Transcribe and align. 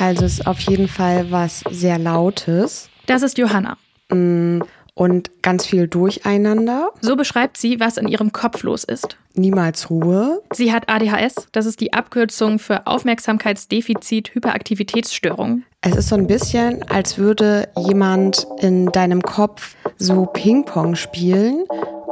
Also 0.00 0.24
es 0.24 0.38
ist 0.38 0.46
auf 0.46 0.60
jeden 0.60 0.88
Fall 0.88 1.30
was 1.30 1.62
sehr 1.70 1.98
Lautes. 1.98 2.88
Das 3.06 3.20
ist 3.22 3.36
Johanna. 3.36 3.76
Mm, 4.10 4.60
und 4.94 5.42
ganz 5.42 5.66
viel 5.66 5.88
Durcheinander. 5.88 6.92
So 7.00 7.16
beschreibt 7.16 7.58
sie, 7.58 7.80
was 7.80 7.98
in 7.98 8.06
ihrem 8.08 8.32
Kopf 8.32 8.62
los 8.62 8.84
ist. 8.84 9.18
Niemals 9.34 9.90
Ruhe. 9.90 10.40
Sie 10.52 10.72
hat 10.72 10.88
ADHS, 10.88 11.48
das 11.52 11.66
ist 11.66 11.80
die 11.80 11.92
Abkürzung 11.92 12.58
für 12.58 12.86
Aufmerksamkeitsdefizit-Hyperaktivitätsstörung. 12.86 15.64
Es 15.82 15.96
ist 15.96 16.08
so 16.08 16.16
ein 16.16 16.26
bisschen, 16.26 16.82
als 16.88 17.18
würde 17.18 17.68
jemand 17.78 18.46
in 18.60 18.86
deinem 18.86 19.20
Kopf 19.22 19.76
so 19.98 20.24
Ping-Pong 20.26 20.96
spielen 20.96 21.64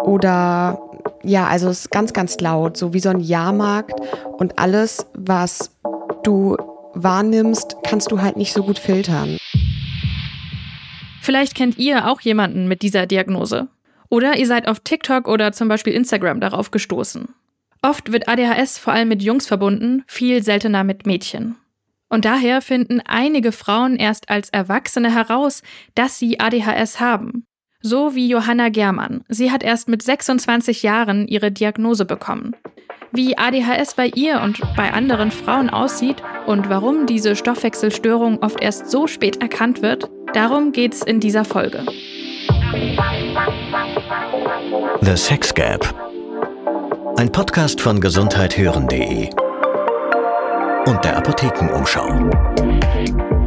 oder 0.05 0.79
ja, 1.23 1.47
also 1.47 1.69
es 1.69 1.81
ist 1.81 1.91
ganz, 1.91 2.13
ganz 2.13 2.39
laut, 2.41 2.77
so 2.77 2.93
wie 2.93 3.01
so 3.01 3.09
ein 3.09 3.21
Jahrmarkt 3.21 3.99
und 4.39 4.59
alles, 4.59 5.07
was 5.15 5.71
du 6.23 6.57
wahrnimmst, 7.03 7.77
kannst 7.85 8.11
du 8.13 8.21
halt 8.21 8.37
nicht 8.37 8.53
so 8.53 8.63
gut 8.63 8.79
filtern. 8.79 9.39
Vielleicht 11.21 11.55
kennt 11.55 11.79
ihr 11.79 12.09
auch 12.09 12.21
jemanden 12.21 12.69
mit 12.69 12.83
dieser 12.83 13.07
Diagnose. 13.07 13.69
Oder 14.09 14.39
ihr 14.39 14.47
seid 14.47 14.67
auf 14.67 14.81
TikTok 14.81 15.29
oder 15.29 15.53
zum 15.53 15.69
Beispiel 15.69 15.93
Instagram 15.93 16.41
darauf 16.41 16.71
gestoßen. 16.71 17.29
Oft 17.83 18.13
wird 18.13 18.29
ADHS 18.29 18.79
vor 18.79 18.93
allem 18.93 19.09
mit 19.09 19.23
Jungs 19.23 19.47
verbunden, 19.47 20.05
viel 20.07 20.43
seltener 20.43 20.85
mit 20.85 21.07
Mädchen. 21.07 21.57
Und 22.09 22.25
daher 22.25 22.63
finden 22.63 23.01
einige 23.01 23.53
Frauen 23.53 23.97
erst 23.97 24.31
als 24.31 24.49
Erwachsene 24.49 25.15
heraus, 25.15 25.63
dass 25.95 26.19
sie 26.19 26.41
ADHS 26.41 27.01
haben. 27.01 27.45
So 27.81 28.15
wie 28.15 28.29
Johanna 28.29 28.71
Germann. 28.71 29.25
Sie 29.29 29.53
hat 29.53 29.63
erst 29.63 29.89
mit 29.89 30.03
26 30.03 30.83
Jahren 30.83 31.29
ihre 31.29 31.53
Diagnose 31.53 32.07
bekommen. 32.07 32.57
Wie 33.13 33.39
ADHS 33.39 33.95
bei 33.95 34.11
ihr 34.15 34.41
und 34.43 34.61
bei 34.77 34.93
anderen 34.93 35.31
Frauen 35.31 35.71
aussieht 35.71 36.17
und 36.47 36.69
warum 36.69 37.07
diese 37.07 37.37
Stoffwechselstörung 37.37 38.43
oft 38.43 38.61
erst 38.61 38.91
so 38.91 39.07
spät 39.07 39.41
erkannt 39.41 39.83
wird, 39.83 40.11
darum 40.35 40.73
geht's 40.73 41.03
in 41.03 41.21
dieser 41.21 41.45
Folge. 41.45 41.85
The 45.01 45.17
Sex 45.17 45.55
Gap. 45.55 45.95
Ein 47.17 47.33
Podcast 47.33 47.81
von 47.81 48.01
gesundheithören.de 48.01 49.31
und 50.87 51.05
der 51.05 51.17
Apothekenumschau. 51.17 53.38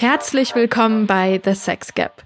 Herzlich 0.00 0.54
willkommen 0.54 1.06
bei 1.06 1.42
The 1.44 1.54
Sex 1.54 1.92
Gap. 1.92 2.22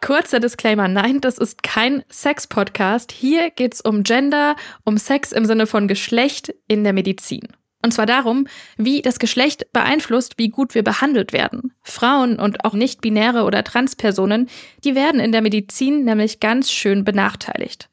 Kurzer 0.00 0.40
Disclaimer, 0.40 0.88
nein, 0.88 1.20
das 1.20 1.36
ist 1.36 1.62
kein 1.62 2.02
Sex-Podcast. 2.08 3.12
Hier 3.12 3.50
geht's 3.50 3.82
um 3.82 4.02
Gender, 4.02 4.56
um 4.82 4.96
Sex 4.96 5.32
im 5.32 5.44
Sinne 5.44 5.66
von 5.66 5.88
Geschlecht 5.88 6.54
in 6.68 6.84
der 6.84 6.94
Medizin. 6.94 7.46
Und 7.84 7.92
zwar 7.92 8.06
darum, 8.06 8.46
wie 8.78 9.02
das 9.02 9.18
Geschlecht 9.18 9.70
beeinflusst, 9.74 10.38
wie 10.38 10.48
gut 10.48 10.74
wir 10.74 10.82
behandelt 10.82 11.34
werden. 11.34 11.74
Frauen 11.82 12.38
und 12.38 12.64
auch 12.64 12.72
nicht-binäre 12.72 13.44
oder 13.44 13.62
Transpersonen, 13.62 14.48
die 14.82 14.94
werden 14.94 15.20
in 15.20 15.30
der 15.30 15.42
Medizin 15.42 16.06
nämlich 16.06 16.40
ganz 16.40 16.72
schön 16.72 17.04
benachteiligt. 17.04 17.90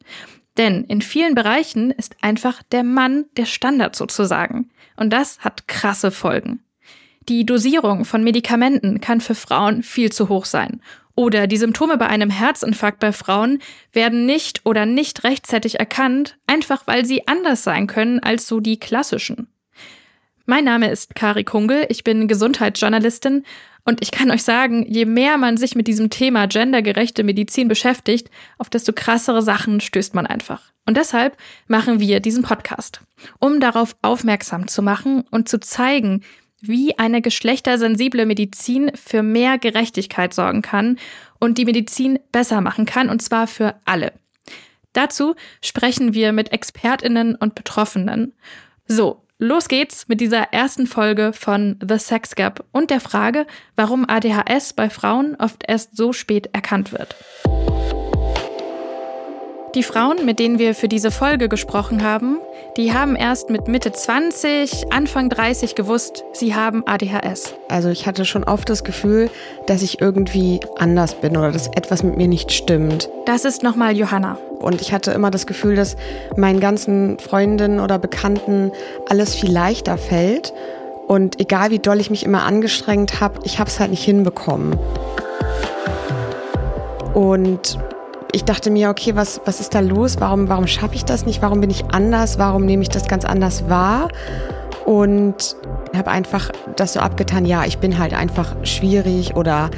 Denn 0.55 0.85
in 0.85 1.01
vielen 1.01 1.35
Bereichen 1.35 1.91
ist 1.91 2.15
einfach 2.21 2.63
der 2.71 2.85
Mann 2.85 3.25
der 3.35 3.47
Standard 3.47 3.97
sozusagen. 3.97 4.69
Und 4.95 5.11
das 5.11 5.39
hat 5.39 5.67
krasse 5.67 6.11
Folgen. 6.11 6.61
Die 7.27 7.45
Dosierung 7.45 8.05
von 8.05 8.23
Medikamenten 8.23 9.01
kann 9.01 9.19
für 9.19 9.33
Frauen 9.33 9.81
viel 9.81 10.11
zu 10.11 10.29
hoch 10.29 10.45
sein. 10.45 10.79
Oder 11.15 11.47
die 11.47 11.57
Symptome 11.57 11.97
bei 11.97 12.07
einem 12.07 12.29
Herzinfarkt 12.29 12.99
bei 12.99 13.11
Frauen 13.11 13.59
werden 13.93 14.25
nicht 14.25 14.65
oder 14.65 14.85
nicht 14.85 15.23
rechtzeitig 15.23 15.79
erkannt, 15.79 16.37
einfach 16.45 16.85
weil 16.85 17.05
sie 17.05 17.27
anders 17.27 17.63
sein 17.63 17.87
können 17.87 18.19
als 18.19 18.47
so 18.47 18.59
die 18.59 18.79
klassischen. 18.79 19.47
Mein 20.45 20.65
Name 20.65 20.91
ist 20.91 21.15
Kari 21.15 21.43
Kungel, 21.43 21.87
ich 21.89 22.03
bin 22.03 22.27
Gesundheitsjournalistin 22.27 23.43
und 23.85 24.03
ich 24.03 24.11
kann 24.11 24.29
euch 24.29 24.43
sagen, 24.43 24.85
je 24.87 25.05
mehr 25.05 25.37
man 25.37 25.57
sich 25.57 25.73
mit 25.73 25.87
diesem 25.87 26.11
Thema 26.11 26.47
gendergerechte 26.47 27.23
Medizin 27.23 27.67
beschäftigt, 27.67 28.29
auf 28.59 28.69
desto 28.69 28.93
krassere 28.93 29.41
Sachen 29.41 29.79
stößt 29.79 30.13
man 30.13 30.27
einfach. 30.27 30.61
Und 30.85 30.97
deshalb 30.97 31.37
machen 31.67 31.99
wir 31.99 32.19
diesen 32.19 32.43
Podcast, 32.43 33.01
um 33.39 33.59
darauf 33.59 33.95
aufmerksam 34.03 34.67
zu 34.67 34.83
machen 34.83 35.23
und 35.31 35.49
zu 35.49 35.59
zeigen, 35.59 36.21
wie 36.67 36.97
eine 36.97 37.21
geschlechtersensible 37.21 38.25
Medizin 38.25 38.91
für 38.95 39.23
mehr 39.23 39.57
Gerechtigkeit 39.57 40.33
sorgen 40.33 40.61
kann 40.61 40.97
und 41.39 41.57
die 41.57 41.65
Medizin 41.65 42.19
besser 42.31 42.61
machen 42.61 42.85
kann, 42.85 43.09
und 43.09 43.21
zwar 43.21 43.47
für 43.47 43.75
alle. 43.85 44.13
Dazu 44.93 45.35
sprechen 45.61 46.13
wir 46.13 46.31
mit 46.31 46.51
Expertinnen 46.53 47.35
und 47.35 47.53
Betroffenen. 47.53 48.33
So, 48.87 49.23
los 49.39 49.67
geht's 49.67 50.07
mit 50.07 50.21
dieser 50.21 50.53
ersten 50.53 50.87
Folge 50.87 51.33
von 51.33 51.77
The 51.85 51.99
Sex 51.99 52.35
Gap 52.35 52.63
und 52.71 52.91
der 52.91 53.01
Frage, 53.01 53.45
warum 53.75 54.05
ADHS 54.07 54.73
bei 54.73 54.89
Frauen 54.89 55.35
oft 55.35 55.63
erst 55.67 55.97
so 55.97 56.13
spät 56.13 56.49
erkannt 56.53 56.93
wird. 56.93 57.15
Die 59.75 59.83
Frauen, 59.83 60.25
mit 60.25 60.39
denen 60.39 60.57
wir 60.57 60.73
für 60.73 60.87
diese 60.87 61.11
Folge 61.11 61.49
gesprochen 61.49 62.01
haben, 62.01 62.39
die 62.77 62.93
haben 62.93 63.17
erst 63.17 63.49
mit 63.49 63.67
Mitte 63.67 63.91
20, 63.91 64.93
Anfang 64.93 65.27
30 65.27 65.75
gewusst, 65.75 66.23
sie 66.31 66.55
haben 66.55 66.87
ADHS. 66.87 67.53
Also 67.67 67.89
ich 67.89 68.07
hatte 68.07 68.23
schon 68.23 68.45
oft 68.45 68.69
das 68.69 68.85
Gefühl, 68.85 69.29
dass 69.67 69.81
ich 69.81 69.99
irgendwie 69.99 70.61
anders 70.77 71.15
bin 71.15 71.35
oder 71.35 71.51
dass 71.51 71.67
etwas 71.67 72.03
mit 72.03 72.15
mir 72.15 72.29
nicht 72.29 72.53
stimmt. 72.53 73.09
Das 73.25 73.43
ist 73.43 73.63
nochmal 73.63 73.97
Johanna. 73.97 74.37
Und 74.59 74.79
ich 74.79 74.93
hatte 74.93 75.11
immer 75.11 75.29
das 75.29 75.45
Gefühl, 75.45 75.75
dass 75.75 75.97
meinen 76.37 76.61
ganzen 76.61 77.19
Freundinnen 77.19 77.81
oder 77.81 77.99
Bekannten 77.99 78.71
alles 79.09 79.35
viel 79.35 79.51
leichter 79.51 79.97
fällt. 79.97 80.53
Und 81.07 81.41
egal 81.41 81.71
wie 81.71 81.79
doll 81.79 81.99
ich 81.99 82.09
mich 82.09 82.23
immer 82.23 82.43
angestrengt 82.43 83.19
habe, 83.19 83.41
ich 83.43 83.59
habe 83.59 83.69
es 83.69 83.77
halt 83.81 83.91
nicht 83.91 84.05
hinbekommen. 84.05 84.79
Und 87.13 87.77
ich 88.35 88.43
dachte 88.43 88.69
mir, 88.69 88.89
okay, 88.89 89.15
was, 89.15 89.39
was 89.45 89.61
ist 89.61 89.73
da 89.73 89.79
los? 89.79 90.17
Warum, 90.19 90.49
warum 90.49 90.67
schaffe 90.67 90.93
ich 90.95 91.05
das 91.05 91.25
nicht? 91.25 91.41
Warum 91.41 91.61
bin 91.61 91.69
ich 91.69 91.85
anders? 91.93 92.37
Warum 92.37 92.65
nehme 92.65 92.83
ich 92.83 92.89
das 92.89 93.07
ganz 93.07 93.23
anders 93.23 93.69
wahr? 93.69 94.09
Und 94.85 95.55
habe 95.95 96.11
einfach 96.11 96.51
das 96.75 96.91
so 96.93 96.99
abgetan, 96.99 97.45
ja, 97.45 97.63
ich 97.63 97.77
bin 97.77 97.97
halt 97.97 98.13
einfach 98.13 98.53
schwierig 98.63 99.37
oder 99.37 99.69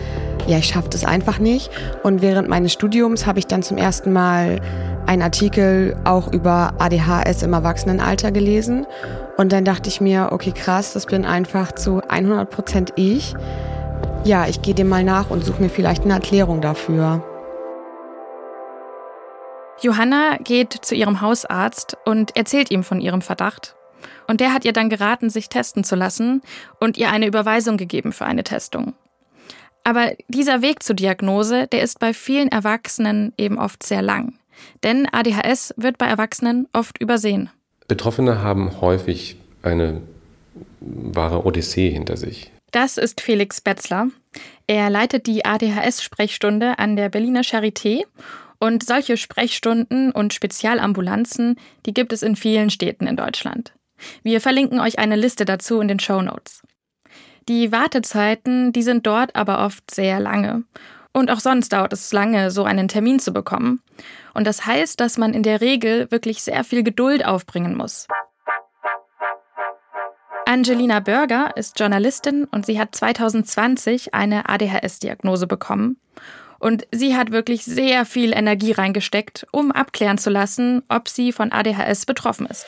ja, 0.48 0.58
ich 0.58 0.66
schaffe 0.66 0.90
das 0.90 1.06
einfach 1.06 1.38
nicht. 1.38 1.70
Und 2.02 2.24
während 2.24 2.50
meines 2.50 2.74
Studiums 2.74 3.28
habe 3.28 3.38
ich 3.38 3.46
dann 3.46 3.62
zum 3.62 3.78
ersten 3.78 4.12
Mal 4.12 4.60
einen 5.06 5.22
Artikel 5.22 5.96
auch 6.04 6.34
über 6.34 6.74
ADHS 6.80 7.44
im 7.44 7.54
Erwachsenenalter 7.54 8.32
gelesen. 8.32 8.88
Und 9.38 9.52
dann 9.52 9.66
dachte 9.66 9.88
ich 9.88 10.02
mir, 10.02 10.30
okay, 10.32 10.52
krass, 10.52 10.94
das 10.94 11.06
bin 11.06 11.26
einfach 11.26 11.74
zu 11.74 12.02
100 12.10 12.50
Prozent 12.50 12.94
ich. 12.96 13.36
Ja, 14.24 14.48
ich 14.48 14.64
gehe 14.64 14.74
dem 14.74 14.90
mal 14.90 15.04
nach 15.04 15.30
und 15.30 15.46
suche 15.46 15.62
mir 15.62 15.70
vielleicht 15.70 16.06
eine 16.06 16.14
Erklärung 16.14 16.60
dafür. 16.60 17.22
Johanna 19.82 20.38
geht 20.38 20.74
zu 20.74 20.96
ihrem 20.96 21.22
Hausarzt 21.22 21.98
und 22.06 22.36
erzählt 22.36 22.72
ihm 22.72 22.84
von 22.84 23.00
ihrem 23.00 23.22
Verdacht. 23.22 23.76
Und 24.28 24.42
der 24.42 24.54
hat 24.54 24.66
ihr 24.66 24.74
dann 24.74 24.90
geraten, 24.90 25.30
sich 25.30 25.50
testen 25.50 25.84
zu 25.84 25.96
lassen 25.96 26.42
und 26.80 26.98
ihr 26.98 27.10
eine 27.12 27.28
Überweisung 27.28 27.78
gegeben 27.78 28.12
für 28.12 28.26
eine 28.26 28.44
Testung. 28.44 28.94
Aber 29.84 30.12
dieser 30.28 30.62
Weg 30.62 30.84
zur 30.84 30.96
Diagnose, 30.96 31.68
der 31.68 31.82
ist 31.82 32.00
bei 32.00 32.14
vielen 32.14 32.50
Erwachsenen 32.50 33.34
eben 33.38 33.58
oft 33.58 33.84
sehr 33.84 34.02
lang. 34.02 34.34
Denn 34.84 35.08
ADHS 35.12 35.74
wird 35.78 35.98
bei 35.98 36.08
Erwachsenen 36.08 36.68
oft 36.74 36.98
übersehen. 37.00 37.50
Betroffene 37.88 38.42
haben 38.42 38.82
häufig 38.82 39.38
eine 39.62 40.02
wahre 40.82 41.46
Odyssee 41.46 41.90
hinter 41.90 42.18
sich. 42.18 42.52
Das 42.72 42.98
ist 42.98 43.22
Felix 43.22 43.62
Betzler. 43.62 44.08
Er 44.68 44.90
leitet 44.90 45.26
die 45.26 45.46
ADHS-Sprechstunde 45.46 46.78
an 46.80 46.98
der 46.98 47.08
Berliner 47.08 47.42
Charité 47.42 48.04
und 48.60 48.84
solche 48.84 49.18
Sprechstunden 49.18 50.12
und 50.12 50.34
Spezialambulanzen, 50.34 51.60
die 51.86 51.94
gibt 51.94 52.14
es 52.14 52.24
in 52.24 52.36
vielen 52.36 52.70
Städten 52.70 53.08
in 53.08 53.16
Deutschland. 53.16 53.74
Wir 54.24 54.42
verlinken 54.42 54.80
euch 54.80 55.00
eine 55.00 55.16
Liste 55.16 55.46
dazu 55.46 55.80
in 55.80 55.88
den 55.88 56.00
Show 56.00 56.22
Notes. 56.22 56.62
Die 57.48 57.72
Wartezeiten, 57.72 58.74
die 58.74 58.84
sind 58.84 59.08
dort 59.08 59.36
aber 59.36 59.66
oft 59.66 59.90
sehr 59.90 60.20
lange. 60.20 60.64
Und 61.14 61.32
auch 61.32 61.40
sonst 61.40 61.74
dauert 61.74 61.94
es 61.94 62.12
lange, 62.12 62.52
so 62.52 62.64
einen 62.64 62.88
Termin 62.88 63.20
zu 63.20 63.32
bekommen. 63.32 63.82
Und 64.34 64.46
das 64.46 64.66
heißt, 64.66 65.00
dass 65.00 65.18
man 65.18 65.34
in 65.34 65.44
der 65.44 65.62
Regel 65.62 66.12
wirklich 66.12 66.44
sehr 66.44 66.64
viel 66.64 66.84
Geduld 66.84 67.26
aufbringen 67.26 67.76
muss. 67.76 68.08
Angelina 70.46 71.00
Börger 71.00 71.58
ist 71.58 71.80
Journalistin 71.80 72.46
und 72.46 72.66
sie 72.66 72.80
hat 72.80 72.96
2020 72.96 74.14
eine 74.14 74.48
ADHS-Diagnose 74.48 75.48
bekommen. 75.48 76.00
Und 76.60 76.88
sie 76.92 77.16
hat 77.16 77.32
wirklich 77.32 77.64
sehr 77.66 78.06
viel 78.06 78.34
Energie 78.34 78.72
reingesteckt, 78.72 79.48
um 79.52 79.72
abklären 79.72 80.18
zu 80.18 80.30
lassen, 80.30 80.84
ob 80.90 81.08
sie 81.08 81.32
von 81.32 81.52
ADHS 81.52 82.06
betroffen 82.06 82.48
ist. 82.48 82.66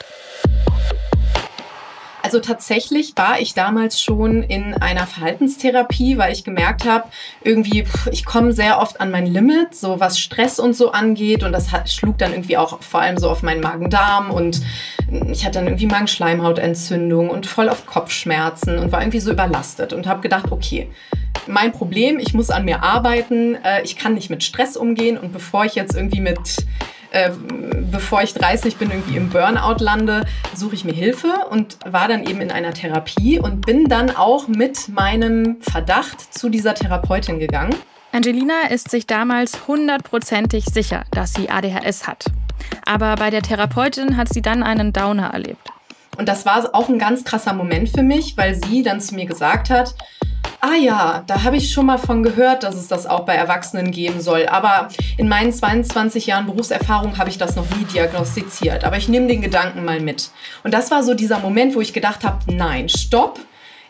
Also 2.22 2.40
tatsächlich 2.40 3.14
war 3.16 3.40
ich 3.40 3.54
damals 3.54 4.02
schon 4.02 4.44
in 4.44 4.74
einer 4.74 5.08
Verhaltenstherapie, 5.08 6.18
weil 6.18 6.34
ich 6.34 6.44
gemerkt 6.44 6.86
habe, 6.86 7.06
irgendwie, 7.44 7.86
ich 8.12 8.26
komme 8.26 8.52
sehr 8.52 8.80
oft 8.80 9.00
an 9.00 9.10
mein 9.10 9.26
Limit, 9.26 9.74
so 9.74 10.00
was 10.00 10.20
Stress 10.20 10.60
und 10.60 10.76
so 10.76 10.92
angeht. 10.92 11.44
Und 11.44 11.54
das 11.54 11.70
schlug 11.86 12.18
dann 12.18 12.34
irgendwie 12.34 12.58
auch 12.58 12.82
vor 12.82 13.02
allem 13.02 13.18
so 13.18 13.30
auf 13.30 13.42
meinen 13.42 13.62
Magen-Darm 13.62 14.32
und 14.32 14.62
ich 15.32 15.46
hatte 15.46 15.60
dann 15.60 15.68
irgendwie 15.68 15.88
Magenschleimhautentzündung 15.88 17.30
und 17.30 17.48
voll 17.48 17.70
auf 17.70 17.86
Kopfschmerzen 17.86 18.78
und 18.78 18.92
war 18.92 19.02
irgendwie 19.02 19.20
so 19.20 19.32
überlastet 19.32 19.94
und 19.94 20.06
habe 20.06 20.22
gedacht, 20.22 20.52
okay, 20.52 20.90
mein 21.48 21.72
Problem, 21.72 22.20
ich 22.20 22.34
muss 22.34 22.50
an 22.50 22.66
mir 22.66 22.84
arbeiten, 22.84 23.56
äh, 23.64 23.82
ich 23.84 23.96
kann 23.96 24.14
nicht 24.14 24.30
mit 24.30 24.44
Stress 24.44 24.78
umgehen 24.78 25.18
und 25.18 25.32
bevor 25.32 25.66
ich 25.66 25.76
jetzt 25.76 25.96
irgendwie 25.96 26.22
mit 26.22 26.40
äh, 27.12 27.32
bevor 27.92 28.22
ich 28.22 28.34
30 28.34 28.78
bin, 28.78 28.92
irgendwie 28.92 29.18
im 29.18 29.30
Burnout 29.30 29.84
lande, 29.84 30.26
suche 30.56 30.76
ich 30.76 30.86
mir 30.86 30.94
Hilfe 30.94 31.34
und 31.50 31.78
war 31.86 32.08
dann 32.08 32.24
eben 32.24 32.42
in 32.42 32.52
einer 32.52 32.74
Therapie 32.74 33.40
und 33.40 33.66
bin 33.66 33.86
dann 33.86 34.16
auch 34.16 34.48
mit 34.48 34.90
meinem 34.90 35.58
Verdacht 35.62 36.34
zu 36.34 36.50
dieser 36.50 36.76
Therapeutin 36.76 37.40
gegangen. 37.40 37.76
Angelina 38.12 38.68
ist 38.70 38.90
sich 38.90 39.06
damals 39.06 39.68
hundertprozentig 39.68 40.66
sicher, 40.66 41.04
dass 41.12 41.34
sie 41.34 41.50
ADHS 41.50 42.08
hat. 42.08 42.26
Aber 42.86 43.16
bei 43.16 43.30
der 43.30 43.42
Therapeutin 43.42 44.18
hat 44.18 44.30
sie 44.30 44.42
dann 44.42 44.64
einen 44.64 44.94
Downer 44.94 45.30
erlebt. 45.32 45.70
Und 46.18 46.28
das 46.28 46.46
war 46.46 46.70
auch 46.74 46.90
ein 46.90 47.00
ganz 47.00 47.24
krasser 47.24 47.54
Moment 47.54 47.90
für 47.90 48.04
mich, 48.04 48.36
weil 48.36 48.56
sie 48.56 48.84
dann 48.84 49.00
zu 49.00 49.16
mir 49.16 49.26
gesagt 49.26 49.70
hat, 49.70 49.96
Ah 50.62 50.76
ja, 50.76 51.24
da 51.26 51.44
habe 51.44 51.56
ich 51.56 51.72
schon 51.72 51.86
mal 51.86 51.98
von 51.98 52.22
gehört, 52.22 52.64
dass 52.64 52.76
es 52.76 52.90
das 52.90 53.06
auch 53.06 53.22
bei 53.22 53.34
Erwachsenen 53.34 53.92
geben 53.92 54.20
soll. 54.20 54.46
Aber 54.48 54.90
in 55.18 55.30
meinen 55.30 55.54
22 55.54 56.28
Jahren 56.28 56.48
Berufserfahrung 56.48 57.18
habe 57.18 57.30
ich 57.30 57.38
das 57.38 57.56
noch 57.56 57.70
nie 57.78 57.86
diagnostiziert. 57.86 58.84
Aber 58.84 58.98
ich 58.98 59.08
nehme 59.08 59.28
den 59.28 59.42
Gedanken 59.42 59.86
mal 59.86 60.02
mit. 60.02 60.32
Und 60.64 60.74
das 60.74 60.92
war 60.92 61.02
so 61.04 61.14
dieser 61.14 61.40
Moment, 61.40 61.76
wo 61.76 61.82
ich 61.82 61.94
gedacht 61.94 62.26
habe, 62.26 62.40
nein, 62.54 62.90
stopp 62.90 63.40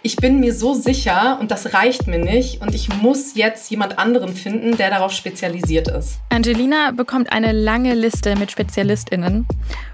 ich 0.02 0.16
bin 0.16 0.40
mir 0.40 0.54
so 0.54 0.74
sicher 0.74 1.38
und 1.42 1.52
das 1.52 1.74
reicht 1.74 2.08
mir 2.08 2.20
nicht 2.20 2.62
und 2.62 2.74
ich 2.74 2.90
muss 3.02 3.36
jetzt 3.36 3.70
jemand 3.70 4.00
anderen 4.00 4.34
finden, 4.34 4.78
der 4.78 4.90
darauf 4.90 5.12
spezialisiert 5.12 5.90
ist. 5.90 6.20
Angelina 6.30 6.92
bekommt 6.92 7.32
eine 7.32 7.52
lange 7.52 7.94
Liste 7.96 8.36
mit 8.38 8.52
Spezialistinnen 8.52 9.46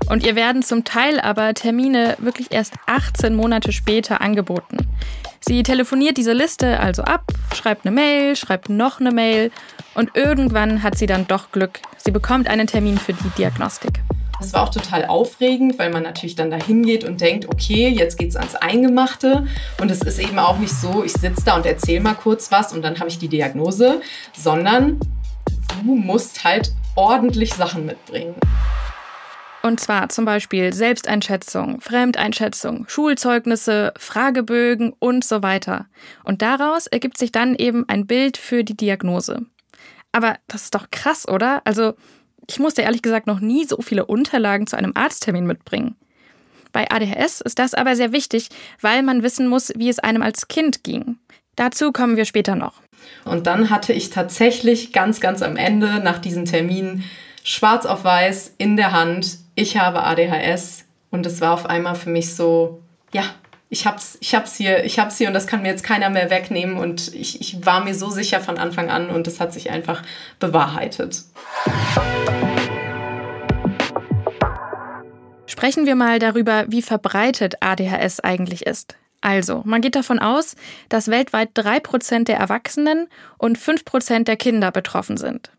und 0.08 0.26
ihr 0.26 0.36
werden 0.36 0.62
zum 0.62 0.84
Teil 0.84 1.20
aber 1.20 1.54
Termine 1.56 2.16
wirklich 2.20 2.52
erst 2.52 2.74
18 2.86 3.34
Monate 3.36 3.72
später 3.72 4.22
angeboten. 4.22 4.78
Sie 5.40 5.64
telefoniert 5.64 6.18
diese 6.18 6.34
Liste 6.34 6.80
also 6.80 7.04
ab, 7.04 7.24
schreibt 7.54 7.86
eine 7.86 7.96
Mail, 7.96 8.36
schreibt 8.36 8.70
noch 8.70 9.00
eine 9.00 9.12
Mail 9.12 9.52
und 9.96 10.16
irgendwann 10.16 10.84
hat 10.84 10.98
sie 10.98 11.06
dann 11.08 11.28
doch 11.28 11.52
Glück. 11.52 11.80
Sie 11.98 12.12
bekommt 12.12 12.48
einen 12.48 12.68
Termin 12.68 12.98
für 12.98 13.14
die 13.14 13.30
Diagnostik. 13.38 14.02
Das 14.40 14.54
war 14.54 14.64
auch 14.64 14.70
total 14.70 15.06
aufregend, 15.06 15.80
weil 15.80 15.92
man 15.92 16.04
natürlich 16.04 16.36
dann 16.36 16.52
da 16.52 16.58
hingeht 16.58 17.04
und 17.04 17.22
denkt, 17.22 17.48
okay, 17.48 17.88
jetzt 17.90 18.18
geht's 18.18 18.36
ans 18.36 18.56
Eingemachte. 18.56 19.48
Und 19.80 19.90
es 19.90 20.02
ist 20.02 20.20
eben 20.20 20.40
auch 20.40 20.58
nicht 20.58 20.74
so, 20.74 21.04
ich 21.04 21.14
sitze 21.14 21.46
da 21.46 21.56
und 21.56 21.66
erzähle 21.66 22.02
mal 22.02 22.16
kurz 22.16 22.52
was 22.52 22.74
und 22.74 22.82
dann 22.82 23.00
habe 23.00 23.10
ich 23.10 23.18
die 23.18 23.30
Diagnose, 23.30 24.02
sondern 24.34 25.00
du 25.84 25.96
musst 25.96 26.44
halt 26.44 26.72
ordentlich 26.96 27.54
Sachen 27.54 27.86
mitbringen. 27.86 28.36
Und 29.64 29.80
zwar 29.80 30.10
zum 30.10 30.26
Beispiel 30.26 30.74
Selbsteinschätzung, 30.74 31.82
Fremdeinschätzung, 31.82 32.86
Schulzeugnisse, 32.88 33.94
Fragebögen 33.98 34.94
und 35.00 35.24
so 35.24 35.42
weiter. 35.42 35.88
Und 36.24 36.44
daraus 36.44 36.86
ergibt 36.86 37.18
sich 37.18 37.32
dann 37.32 37.56
eben 37.56 37.84
ein 37.90 38.06
Bild 38.06 38.38
für 38.38 38.64
die 38.64 38.78
Diagnose. 38.78 39.48
Aber 40.12 40.36
das 40.48 40.66
ist 40.66 40.76
doch 40.76 40.92
krass, 40.92 41.28
oder? 41.28 41.64
Also 41.66 41.96
ich 42.48 42.60
musste 42.60 42.82
ehrlich 42.82 43.02
gesagt 43.02 43.28
noch 43.28 43.40
nie 43.40 43.66
so 43.66 43.78
viele 43.82 44.06
Unterlagen 44.06 44.68
zu 44.68 44.78
einem 44.78 44.92
Arzttermin 44.96 45.46
mitbringen. 45.46 45.96
Bei 46.72 46.90
ADHS 46.92 47.42
ist 47.42 47.60
das 47.60 47.74
aber 47.74 47.96
sehr 47.96 48.12
wichtig, 48.12 48.50
weil 48.82 49.02
man 49.02 49.24
wissen 49.24 49.48
muss, 49.48 49.72
wie 49.78 49.90
es 49.90 50.00
einem 50.00 50.22
als 50.22 50.48
Kind 50.48 50.84
ging. 50.84 51.18
Dazu 51.56 51.92
kommen 51.94 52.18
wir 52.18 52.26
später 52.26 52.56
noch. 52.56 52.82
Und 53.24 53.48
dann 53.48 53.70
hatte 53.70 53.94
ich 53.94 54.10
tatsächlich 54.10 54.92
ganz, 54.92 55.22
ganz 55.22 55.42
am 55.42 55.56
Ende 55.56 56.00
nach 56.00 56.20
diesen 56.20 56.46
Terminen 56.46 57.04
schwarz 57.44 57.86
auf 57.86 58.04
weiß 58.04 58.56
in 58.58 58.76
der 58.76 58.92
Hand, 58.92 59.38
ich 59.56 59.78
habe 59.78 60.04
ADHS. 60.04 60.84
Und 61.12 61.26
es 61.26 61.40
war 61.40 61.54
auf 61.54 61.66
einmal 61.66 61.96
für 61.96 62.10
mich 62.10 62.36
so, 62.36 62.82
ja, 63.14 63.24
ich 63.70 63.86
hab's, 63.88 64.18
ich 64.22 64.36
hab's 64.36 64.56
hier, 64.56 64.84
ich 64.84 65.00
hab's 65.00 65.18
hier 65.18 65.28
und 65.28 65.34
das 65.34 65.48
kann 65.48 65.62
mir 65.62 65.70
jetzt 65.70 65.84
keiner 65.84 66.10
mehr 66.10 66.30
wegnehmen. 66.30 66.78
Und 66.78 67.14
ich, 67.14 67.42
ich 67.42 67.66
war 67.66 67.84
mir 67.84 67.96
so 67.96 68.10
sicher 68.10 68.40
von 68.40 68.58
Anfang 68.58 68.90
an 68.90 69.10
und 69.10 69.28
es 69.28 69.40
hat 69.40 69.54
sich 69.54 69.72
einfach 69.72 70.04
bewahrheitet. 70.40 71.24
Sprechen 75.48 75.86
wir 75.86 75.96
mal 75.96 76.20
darüber, 76.20 76.66
wie 76.68 76.82
verbreitet 76.82 77.56
ADHS 77.62 78.20
eigentlich 78.20 78.66
ist. 78.66 78.96
Also, 79.22 79.64
man 79.66 79.82
geht 79.82 79.96
davon 79.96 80.20
aus, 80.20 80.56
dass 80.90 81.08
weltweit 81.08 81.50
3% 81.56 82.26
der 82.26 82.38
Erwachsenen 82.38 83.08
und 83.40 83.58
5% 83.58 84.26
der 84.26 84.38
Kinder 84.38 84.72
betroffen 84.72 85.18
sind. 85.18 85.50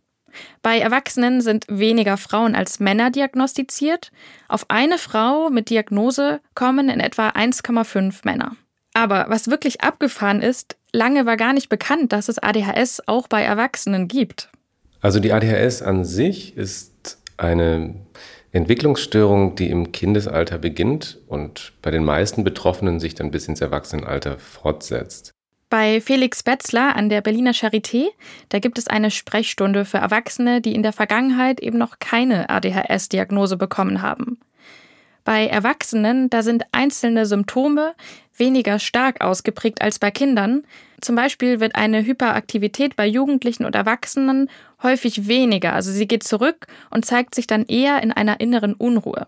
Bei 0.62 0.78
Erwachsenen 0.78 1.40
sind 1.40 1.64
weniger 1.68 2.16
Frauen 2.16 2.54
als 2.54 2.80
Männer 2.80 3.10
diagnostiziert. 3.10 4.10
Auf 4.48 4.66
eine 4.68 4.98
Frau 4.98 5.50
mit 5.50 5.70
Diagnose 5.70 6.40
kommen 6.54 6.88
in 6.88 7.00
etwa 7.00 7.30
1,5 7.30 8.20
Männer. 8.24 8.56
Aber 8.94 9.26
was 9.28 9.48
wirklich 9.48 9.82
abgefahren 9.82 10.40
ist, 10.40 10.76
lange 10.92 11.26
war 11.26 11.36
gar 11.36 11.52
nicht 11.52 11.68
bekannt, 11.68 12.12
dass 12.12 12.28
es 12.28 12.38
ADHS 12.38 13.02
auch 13.06 13.28
bei 13.28 13.42
Erwachsenen 13.42 14.08
gibt. 14.08 14.50
Also 15.00 15.20
die 15.20 15.32
ADHS 15.32 15.82
an 15.82 16.04
sich 16.04 16.56
ist 16.56 17.18
eine 17.36 17.94
Entwicklungsstörung, 18.52 19.54
die 19.54 19.68
im 19.68 19.92
Kindesalter 19.92 20.56
beginnt 20.56 21.18
und 21.26 21.74
bei 21.82 21.90
den 21.90 22.04
meisten 22.04 22.42
Betroffenen 22.42 23.00
sich 23.00 23.14
dann 23.14 23.30
bis 23.30 23.48
ins 23.48 23.60
Erwachsenenalter 23.60 24.38
fortsetzt. 24.38 25.32
Bei 25.78 26.00
Felix 26.00 26.42
Betzler 26.42 26.96
an 26.96 27.10
der 27.10 27.20
Berliner 27.20 27.52
Charité, 27.52 28.06
da 28.48 28.60
gibt 28.60 28.78
es 28.78 28.86
eine 28.86 29.10
Sprechstunde 29.10 29.84
für 29.84 29.98
Erwachsene, 29.98 30.62
die 30.62 30.74
in 30.74 30.82
der 30.82 30.94
Vergangenheit 30.94 31.60
eben 31.60 31.76
noch 31.76 31.98
keine 31.98 32.48
ADHS-Diagnose 32.48 33.58
bekommen 33.58 34.00
haben. 34.00 34.40
Bei 35.24 35.46
Erwachsenen, 35.46 36.30
da 36.30 36.42
sind 36.42 36.64
einzelne 36.72 37.26
Symptome 37.26 37.94
weniger 38.34 38.78
stark 38.78 39.20
ausgeprägt 39.20 39.82
als 39.82 39.98
bei 39.98 40.10
Kindern. 40.10 40.62
Zum 41.02 41.14
Beispiel 41.14 41.60
wird 41.60 41.74
eine 41.74 42.06
Hyperaktivität 42.06 42.96
bei 42.96 43.06
Jugendlichen 43.06 43.66
und 43.66 43.74
Erwachsenen 43.74 44.48
häufig 44.82 45.28
weniger, 45.28 45.74
also 45.74 45.92
sie 45.92 46.08
geht 46.08 46.22
zurück 46.22 46.68
und 46.88 47.04
zeigt 47.04 47.34
sich 47.34 47.46
dann 47.46 47.66
eher 47.66 48.02
in 48.02 48.12
einer 48.12 48.40
inneren 48.40 48.72
Unruhe. 48.72 49.26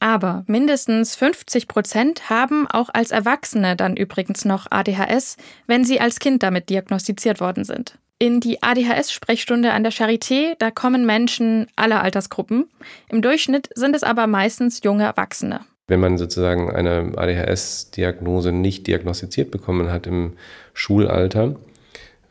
Aber 0.00 0.44
mindestens 0.46 1.14
50 1.14 1.68
Prozent 1.68 2.30
haben 2.30 2.66
auch 2.66 2.88
als 2.92 3.10
Erwachsene 3.10 3.76
dann 3.76 3.96
übrigens 3.96 4.46
noch 4.46 4.66
ADHS, 4.70 5.36
wenn 5.66 5.84
sie 5.84 6.00
als 6.00 6.18
Kind 6.18 6.42
damit 6.42 6.70
diagnostiziert 6.70 7.40
worden 7.40 7.64
sind. 7.64 7.98
In 8.18 8.40
die 8.40 8.62
ADHS-Sprechstunde 8.62 9.72
an 9.72 9.82
der 9.82 9.92
Charité, 9.92 10.54
da 10.58 10.70
kommen 10.70 11.06
Menschen 11.06 11.68
aller 11.76 12.02
Altersgruppen. 12.02 12.68
Im 13.08 13.22
Durchschnitt 13.22 13.68
sind 13.74 13.94
es 13.94 14.02
aber 14.02 14.26
meistens 14.26 14.80
junge 14.82 15.04
Erwachsene. 15.04 15.60
Wenn 15.86 16.00
man 16.00 16.18
sozusagen 16.18 16.70
eine 16.70 17.12
ADHS-Diagnose 17.16 18.52
nicht 18.52 18.86
diagnostiziert 18.86 19.50
bekommen 19.50 19.90
hat 19.90 20.06
im 20.06 20.34
Schulalter, 20.72 21.56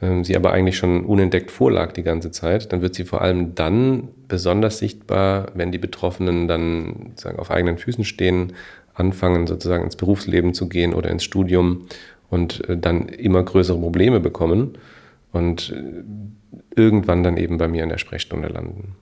sie 0.02 0.36
aber 0.36 0.54
eigentlich 0.54 0.78
schon 0.78 1.06
unentdeckt 1.06 1.52
vorlag 1.52 1.92
die 1.92 2.04
ganze 2.04 2.32
Zeit, 2.32 2.72
dann 2.72 2.82
wird 2.82 2.96
sie 2.96 3.04
vor 3.04 3.22
allem 3.22 3.54
dann 3.56 4.08
besonders 4.30 4.78
sichtbar, 4.78 5.48
wenn 5.56 5.74
die 5.74 5.78
Betroffenen 5.78 6.48
dann 6.48 7.12
sagen, 7.16 7.38
auf 7.38 7.52
eigenen 7.52 7.78
Füßen 7.78 8.06
stehen, 8.06 8.54
anfangen 8.94 9.46
sozusagen 9.46 9.84
ins 9.84 9.98
Berufsleben 9.98 10.54
zu 10.54 10.70
gehen 10.70 10.94
oder 10.94 11.10
ins 11.10 11.24
Studium 11.24 11.86
und 12.30 12.68
äh, 12.70 12.78
dann 12.78 13.10
immer 13.10 13.44
größere 13.44 13.78
Probleme 13.78 14.20
bekommen 14.20 14.78
und 15.32 15.72
äh, 15.76 16.04
irgendwann 16.76 17.24
dann 17.24 17.38
eben 17.38 17.58
bei 17.58 17.68
mir 17.68 17.84
in 17.84 17.90
der 17.90 17.98
Sprechstunde 17.98 18.48
landen. 18.48 18.96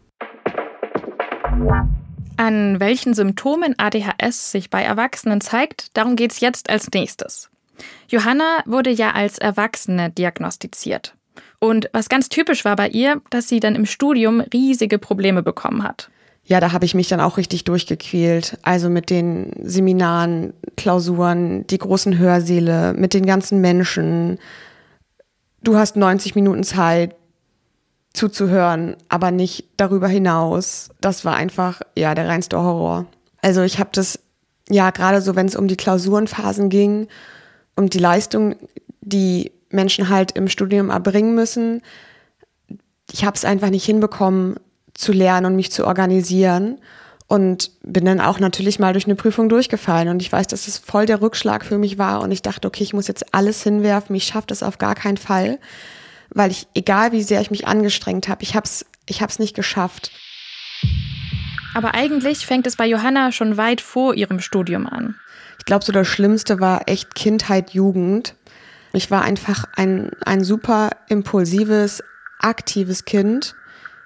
An 2.37 2.79
welchen 2.79 3.13
Symptomen 3.13 3.75
ADHS 3.77 4.51
sich 4.51 4.69
bei 4.69 4.83
Erwachsenen 4.83 5.41
zeigt, 5.41 5.95
darum 5.97 6.15
geht 6.15 6.31
es 6.31 6.39
jetzt 6.39 6.69
als 6.69 6.89
nächstes. 6.91 7.49
Johanna 8.07 8.59
wurde 8.65 8.89
ja 8.89 9.11
als 9.11 9.37
Erwachsene 9.37 10.09
diagnostiziert. 10.09 11.13
Und 11.59 11.89
was 11.91 12.09
ganz 12.09 12.29
typisch 12.29 12.65
war 12.65 12.75
bei 12.75 12.89
ihr, 12.89 13.21
dass 13.29 13.47
sie 13.47 13.59
dann 13.59 13.75
im 13.75 13.85
Studium 13.85 14.41
riesige 14.41 14.99
Probleme 14.99 15.41
bekommen 15.43 15.83
hat. 15.83 16.09
Ja, 16.43 16.61
da 16.61 16.71
habe 16.71 16.85
ich 16.85 16.95
mich 16.95 17.09
dann 17.09 17.19
auch 17.19 17.37
richtig 17.37 17.65
durchgequält. 17.65 18.57
Also 18.61 18.89
mit 18.89 19.09
den 19.09 19.51
Seminaren, 19.63 20.53
Klausuren, 20.77 21.67
die 21.67 21.77
großen 21.77 22.17
Hörsäle, 22.17 22.93
mit 22.93 23.13
den 23.13 23.25
ganzen 23.25 23.59
Menschen. 23.59 24.39
Du 25.61 25.75
hast 25.75 25.97
90 25.97 26.35
Minuten 26.35 26.63
Zeit 26.63 27.15
zuzuhören, 28.13 28.95
aber 29.09 29.31
nicht 29.31 29.65
darüber 29.75 30.07
hinaus. 30.07 30.89
Das 31.01 31.25
war 31.25 31.35
einfach, 31.35 31.81
ja, 31.97 32.15
der 32.15 32.29
reinste 32.29 32.57
Horror. 32.57 33.07
Also 33.41 33.61
ich 33.63 33.77
habe 33.79 33.89
das, 33.91 34.19
ja, 34.69 34.91
gerade 34.91 35.21
so, 35.21 35.35
wenn 35.35 35.47
es 35.47 35.55
um 35.55 35.67
die 35.67 35.77
Klausurenphasen 35.77 36.69
ging 36.69 37.07
um 37.77 37.89
die 37.89 37.99
Leistung, 37.99 38.55
die 38.99 39.51
Menschen 39.69 40.09
halt 40.09 40.33
im 40.33 40.49
Studium 40.49 40.89
erbringen 40.89 41.35
müssen. 41.35 41.81
Ich 43.11 43.23
habe 43.23 43.35
es 43.35 43.45
einfach 43.45 43.69
nicht 43.69 43.85
hinbekommen 43.85 44.57
zu 44.93 45.13
lernen 45.13 45.45
und 45.45 45.55
mich 45.55 45.71
zu 45.71 45.87
organisieren. 45.87 46.79
und 47.29 47.71
bin 47.83 48.05
dann 48.05 48.21
auch 48.21 48.39
natürlich 48.39 48.79
mal 48.79 48.93
durch 48.93 49.05
eine 49.05 49.15
Prüfung 49.15 49.49
durchgefallen. 49.49 50.07
Und 50.07 50.21
ich 50.21 50.31
weiß, 50.31 50.47
dass 50.47 50.67
es 50.67 50.77
voll 50.77 51.05
der 51.05 51.21
Rückschlag 51.21 51.65
für 51.65 51.77
mich 51.77 51.97
war. 51.97 52.21
Und 52.21 52.31
ich 52.31 52.41
dachte, 52.41 52.67
okay, 52.67 52.83
ich 52.83 52.93
muss 52.93 53.07
jetzt 53.07 53.33
alles 53.33 53.61
hinwerfen. 53.63 54.15
Ich 54.15 54.23
schaffe 54.23 54.47
das 54.47 54.63
auf 54.63 54.77
gar 54.77 54.95
keinen 54.95 55.17
Fall, 55.17 55.59
weil 56.29 56.51
ich, 56.51 56.67
egal 56.73 57.11
wie 57.11 57.23
sehr 57.23 57.41
ich 57.41 57.51
mich 57.51 57.67
angestrengt 57.67 58.29
habe, 58.29 58.43
ich 58.43 58.55
habe 58.55 58.63
es 58.63 58.85
ich 59.09 59.21
hab's 59.21 59.39
nicht 59.39 59.55
geschafft. 59.55 60.11
Aber 61.73 61.93
eigentlich 61.93 62.45
fängt 62.45 62.67
es 62.67 62.75
bei 62.75 62.85
Johanna 62.87 63.31
schon 63.31 63.57
weit 63.57 63.81
vor 63.81 64.13
ihrem 64.15 64.39
Studium 64.39 64.87
an. 64.87 65.15
Glaube, 65.67 65.85
so 65.85 65.91
das 65.91 66.07
Schlimmste 66.07 66.59
war 66.59 66.81
echt 66.87 67.13
Kindheit, 67.13 67.69
Jugend. 67.69 68.33
Ich 68.93 69.11
war 69.11 69.21
einfach 69.21 69.65
ein, 69.75 70.09
ein 70.25 70.43
super 70.43 70.89
impulsives, 71.07 72.01
aktives 72.39 73.05
Kind 73.05 73.53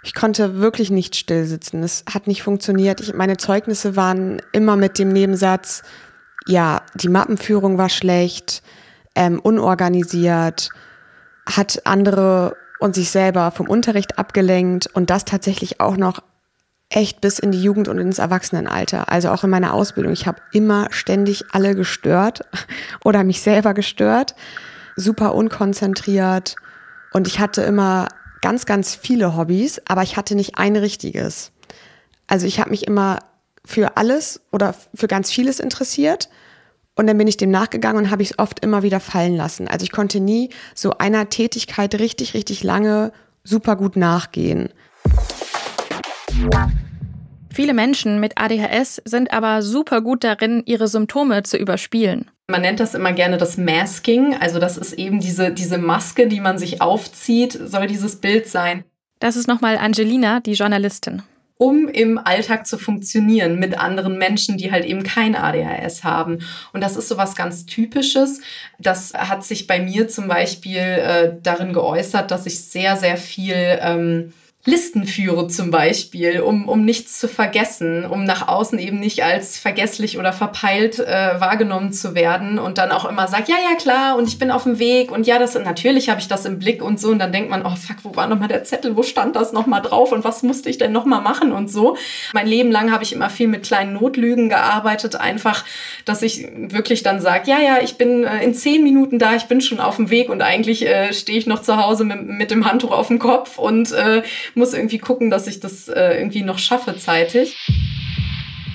ich 0.03 0.15
konnte 0.15 0.59
wirklich 0.59 0.89
nicht 0.89 1.15
still 1.15 1.45
sitzen. 1.45 1.83
Es 1.83 2.03
hat 2.11 2.27
nicht 2.27 2.43
funktioniert. 2.43 3.01
Ich, 3.01 3.13
meine 3.13 3.37
Zeugnisse 3.37 3.95
waren 3.95 4.41
immer 4.51 4.75
mit 4.75 4.97
dem 4.97 5.09
Nebensatz, 5.09 5.83
ja, 6.47 6.81
die 6.95 7.09
Mappenführung 7.09 7.77
war 7.77 7.89
schlecht, 7.89 8.63
ähm, 9.13 9.39
unorganisiert, 9.39 10.69
hat 11.45 11.81
andere 11.85 12.55
und 12.79 12.95
sich 12.95 13.11
selber 13.11 13.51
vom 13.51 13.69
Unterricht 13.69 14.17
abgelenkt 14.17 14.87
und 14.87 15.11
das 15.11 15.23
tatsächlich 15.23 15.79
auch 15.79 15.97
noch 15.97 16.23
echt 16.91 17.21
bis 17.21 17.39
in 17.39 17.51
die 17.51 17.61
Jugend 17.61 17.87
und 17.87 17.97
ins 17.97 18.19
Erwachsenenalter. 18.19 19.09
Also 19.09 19.29
auch 19.29 19.43
in 19.43 19.49
meiner 19.49 19.73
Ausbildung. 19.73 20.13
Ich 20.13 20.27
habe 20.27 20.41
immer 20.51 20.87
ständig 20.91 21.45
alle 21.51 21.75
gestört 21.75 22.41
oder 23.03 23.23
mich 23.23 23.41
selber 23.41 23.73
gestört, 23.73 24.35
super 24.95 25.33
unkonzentriert 25.33 26.55
und 27.13 27.27
ich 27.27 27.39
hatte 27.39 27.61
immer 27.61 28.09
ganz, 28.41 28.65
ganz 28.65 28.95
viele 28.95 29.35
Hobbys, 29.35 29.81
aber 29.87 30.03
ich 30.03 30.17
hatte 30.17 30.35
nicht 30.35 30.57
ein 30.57 30.75
richtiges. 30.75 31.51
Also 32.27 32.47
ich 32.47 32.59
habe 32.59 32.71
mich 32.71 32.87
immer 32.87 33.19
für 33.65 33.97
alles 33.97 34.41
oder 34.51 34.75
für 34.95 35.07
ganz 35.07 35.31
vieles 35.31 35.59
interessiert 35.59 36.29
und 36.95 37.07
dann 37.07 37.17
bin 37.17 37.27
ich 37.27 37.37
dem 37.37 37.51
nachgegangen 37.51 38.05
und 38.05 38.11
habe 38.11 38.23
ich 38.23 38.31
es 38.31 38.39
oft 38.39 38.59
immer 38.63 38.83
wieder 38.83 38.99
fallen 38.99 39.35
lassen. 39.35 39.67
Also 39.67 39.83
ich 39.83 39.91
konnte 39.91 40.19
nie 40.19 40.49
so 40.75 40.97
einer 40.97 41.29
Tätigkeit 41.29 41.93
richtig, 41.95 42.33
richtig 42.33 42.63
lange 42.63 43.11
super 43.43 43.75
gut 43.75 43.95
nachgehen. 43.95 44.69
Viele 47.53 47.73
Menschen 47.73 48.19
mit 48.19 48.37
ADHS 48.37 49.01
sind 49.03 49.33
aber 49.33 49.61
super 49.61 50.01
gut 50.01 50.23
darin, 50.23 50.63
ihre 50.65 50.87
Symptome 50.87 51.43
zu 51.43 51.57
überspielen. 51.57 52.31
Man 52.49 52.61
nennt 52.61 52.79
das 52.79 52.95
immer 52.95 53.13
gerne 53.13 53.37
das 53.37 53.57
Masking. 53.57 54.35
Also 54.35 54.59
das 54.59 54.77
ist 54.77 54.93
eben 54.93 55.19
diese, 55.19 55.51
diese 55.51 55.77
Maske, 55.77 56.27
die 56.27 56.39
man 56.39 56.57
sich 56.57 56.81
aufzieht, 56.81 57.53
soll 57.53 57.87
dieses 57.87 58.17
Bild 58.17 58.47
sein. 58.47 58.83
Das 59.19 59.35
ist 59.35 59.47
nochmal 59.47 59.77
Angelina, 59.77 60.39
die 60.39 60.53
Journalistin. 60.53 61.21
Um 61.57 61.87
im 61.87 62.17
Alltag 62.17 62.65
zu 62.65 62.79
funktionieren 62.79 63.59
mit 63.59 63.77
anderen 63.77 64.17
Menschen, 64.17 64.57
die 64.57 64.71
halt 64.71 64.83
eben 64.83 65.03
kein 65.03 65.35
ADHS 65.35 66.03
haben. 66.03 66.39
Und 66.73 66.81
das 66.81 66.95
ist 66.97 67.07
so 67.07 67.17
was 67.17 67.35
ganz 67.35 67.65
Typisches. 67.67 68.41
Das 68.79 69.13
hat 69.13 69.43
sich 69.43 69.67
bei 69.67 69.79
mir 69.79 70.07
zum 70.07 70.27
Beispiel 70.27 70.77
äh, 70.77 71.33
darin 71.43 71.71
geäußert, 71.71 72.31
dass 72.31 72.47
ich 72.47 72.63
sehr, 72.63 72.97
sehr 72.97 73.15
viel 73.15 73.77
ähm, 73.79 74.33
Listen 74.63 75.05
führe 75.05 75.47
zum 75.47 75.71
Beispiel, 75.71 76.41
um, 76.41 76.69
um 76.69 76.85
nichts 76.85 77.19
zu 77.19 77.27
vergessen, 77.27 78.05
um 78.05 78.25
nach 78.25 78.47
außen 78.47 78.77
eben 78.77 78.99
nicht 78.99 79.23
als 79.23 79.57
vergesslich 79.57 80.19
oder 80.19 80.33
verpeilt 80.33 80.99
äh, 80.99 81.39
wahrgenommen 81.39 81.93
zu 81.93 82.13
werden 82.13 82.59
und 82.59 82.77
dann 82.77 82.91
auch 82.91 83.05
immer 83.05 83.27
sagt, 83.27 83.49
ja, 83.49 83.55
ja, 83.55 83.75
klar, 83.75 84.17
und 84.17 84.27
ich 84.27 84.37
bin 84.37 84.51
auf 84.51 84.63
dem 84.63 84.77
Weg 84.77 85.11
und 85.11 85.25
ja, 85.25 85.39
das 85.39 85.55
natürlich 85.55 86.09
habe 86.09 86.19
ich 86.19 86.27
das 86.27 86.45
im 86.45 86.59
Blick 86.59 86.83
und 86.83 86.99
so. 86.99 87.09
Und 87.09 87.17
dann 87.17 87.31
denkt 87.31 87.49
man, 87.49 87.65
oh 87.65 87.75
fuck, 87.75 87.97
wo 88.03 88.15
war 88.15 88.27
nochmal 88.27 88.49
der 88.49 88.63
Zettel, 88.63 88.95
wo 88.95 89.01
stand 89.01 89.35
das 89.35 89.51
nochmal 89.51 89.81
drauf? 89.81 90.11
Und 90.11 90.23
was 90.23 90.43
musste 90.43 90.69
ich 90.69 90.77
denn 90.77 90.91
nochmal 90.91 91.21
machen 91.21 91.51
und 91.51 91.71
so. 91.71 91.97
Mein 92.33 92.45
Leben 92.45 92.71
lang 92.71 92.91
habe 92.91 93.03
ich 93.03 93.13
immer 93.13 93.31
viel 93.31 93.47
mit 93.47 93.63
kleinen 93.63 93.93
Notlügen 93.93 94.47
gearbeitet, 94.47 95.15
einfach, 95.15 95.65
dass 96.05 96.21
ich 96.21 96.47
wirklich 96.55 97.01
dann 97.01 97.19
sage, 97.19 97.49
ja, 97.49 97.59
ja, 97.59 97.79
ich 97.81 97.97
bin 97.97 98.25
äh, 98.25 98.43
in 98.43 98.53
zehn 98.53 98.83
Minuten 98.83 99.17
da, 99.17 99.35
ich 99.35 99.45
bin 99.45 99.59
schon 99.59 99.79
auf 99.79 99.95
dem 99.95 100.11
Weg 100.11 100.29
und 100.29 100.43
eigentlich 100.43 100.85
äh, 100.85 101.13
stehe 101.13 101.39
ich 101.39 101.47
noch 101.47 101.63
zu 101.63 101.77
Hause 101.77 102.03
mit, 102.03 102.27
mit 102.27 102.51
dem 102.51 102.69
Handtuch 102.69 102.91
auf 102.91 103.07
dem 103.07 103.17
Kopf 103.17 103.57
und 103.57 103.91
äh, 103.91 104.21
muss 104.55 104.73
irgendwie 104.73 104.97
gucken, 104.97 105.29
dass 105.29 105.47
ich 105.47 105.59
das 105.59 105.87
äh, 105.87 106.17
irgendwie 106.17 106.43
noch 106.43 106.59
schaffe 106.59 106.95
zeitig. 106.97 107.57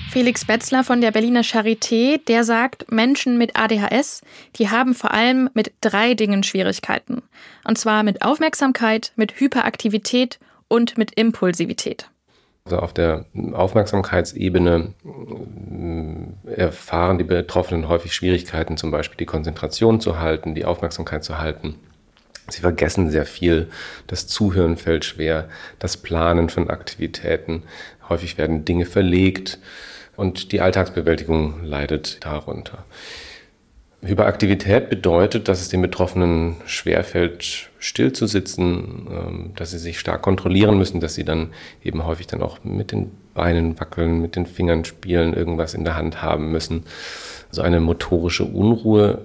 Felix 0.09 0.45
Betzler 0.45 0.83
von 0.83 1.01
der 1.01 1.11
Berliner 1.11 1.43
Charité, 1.43 2.19
der 2.25 2.43
sagt, 2.43 2.91
Menschen 2.91 3.37
mit 3.37 3.59
ADHS, 3.59 4.21
die 4.55 4.69
haben 4.69 4.95
vor 4.95 5.13
allem 5.13 5.49
mit 5.53 5.73
drei 5.81 6.13
Dingen 6.13 6.43
Schwierigkeiten. 6.43 7.21
Und 7.65 7.77
zwar 7.77 8.03
mit 8.03 8.23
Aufmerksamkeit, 8.23 9.11
mit 9.15 9.39
Hyperaktivität 9.39 10.39
und 10.69 10.97
mit 10.97 11.11
Impulsivität. 11.11 12.09
Also 12.65 12.79
auf 12.79 12.93
der 12.93 13.25
Aufmerksamkeitsebene 13.53 14.93
erfahren 16.55 17.17
die 17.17 17.23
Betroffenen 17.23 17.87
häufig 17.87 18.13
Schwierigkeiten, 18.13 18.75
zum 18.75 18.91
Beispiel 18.91 19.17
die 19.17 19.25
Konzentration 19.25 20.01
zu 20.01 20.19
halten, 20.19 20.55
die 20.55 20.65
Aufmerksamkeit 20.65 21.23
zu 21.23 21.37
halten. 21.37 21.75
Sie 22.49 22.61
vergessen 22.61 23.09
sehr 23.09 23.25
viel. 23.25 23.67
Das 24.07 24.27
Zuhören 24.27 24.77
fällt 24.77 25.05
schwer, 25.05 25.49
das 25.79 25.97
Planen 25.97 26.49
von 26.49 26.69
Aktivitäten. 26.69 27.63
Häufig 28.09 28.37
werden 28.37 28.65
Dinge 28.65 28.85
verlegt 28.85 29.59
und 30.15 30.51
die 30.51 30.61
Alltagsbewältigung 30.61 31.63
leidet 31.63 32.23
darunter. 32.25 32.85
Hyperaktivität 34.01 34.89
bedeutet, 34.89 35.47
dass 35.47 35.59
es 35.59 35.69
den 35.69 35.81
Betroffenen 35.81 36.57
schwerfällt, 36.65 37.69
still 37.79 38.13
zu 38.13 38.27
sitzen, 38.27 39.07
ähm, 39.09 39.51
dass 39.55 39.71
sie 39.71 39.79
sich 39.79 39.99
stark 39.99 40.21
kontrollieren 40.21 40.77
müssen, 40.77 40.99
dass 41.01 41.15
sie 41.15 41.25
dann 41.25 41.49
eben 41.83 42.05
häufig 42.05 42.27
dann 42.27 42.43
auch 42.43 42.63
mit 42.63 42.91
den 42.91 43.11
Beinen 43.33 43.79
wackeln, 43.79 44.21
mit 44.21 44.35
den 44.35 44.45
Fingern 44.45 44.85
spielen, 44.85 45.33
irgendwas 45.33 45.73
in 45.73 45.83
der 45.83 45.95
Hand 45.95 46.21
haben 46.21 46.51
müssen. 46.51 46.83
Also 47.49 47.63
eine 47.63 47.79
motorische 47.79 48.45
Unruhe 48.45 49.21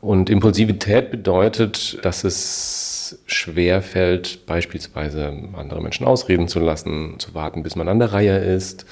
und 0.00 0.30
Impulsivität 0.30 1.10
bedeutet, 1.10 2.04
dass 2.04 2.24
es 2.24 3.18
schwer 3.26 3.82
fällt, 3.82 4.46
beispielsweise 4.46 5.32
andere 5.56 5.80
Menschen 5.82 6.06
ausreden 6.06 6.48
zu 6.48 6.60
lassen, 6.60 7.16
zu 7.18 7.34
warten, 7.34 7.62
bis 7.62 7.76
man 7.76 7.88
an 7.88 7.98
der 7.98 8.12
Reihe 8.12 8.38
ist 8.38 8.86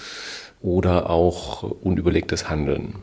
oder 0.60 1.10
auch 1.10 1.62
unüberlegtes 1.62 2.48
Handeln. 2.48 2.96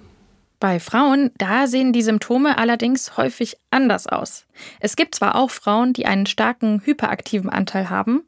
Bei 0.59 0.79
Frauen, 0.79 1.31
da 1.37 1.67
sehen 1.67 1.91
die 1.91 2.03
Symptome 2.03 2.57
allerdings 2.57 3.17
häufig 3.17 3.57
anders 3.71 4.07
aus. 4.07 4.45
Es 4.79 4.95
gibt 4.95 5.15
zwar 5.15 5.35
auch 5.35 5.49
Frauen, 5.49 5.93
die 5.93 6.05
einen 6.05 6.27
starken 6.27 6.81
hyperaktiven 6.85 7.49
Anteil 7.49 7.89
haben, 7.89 8.23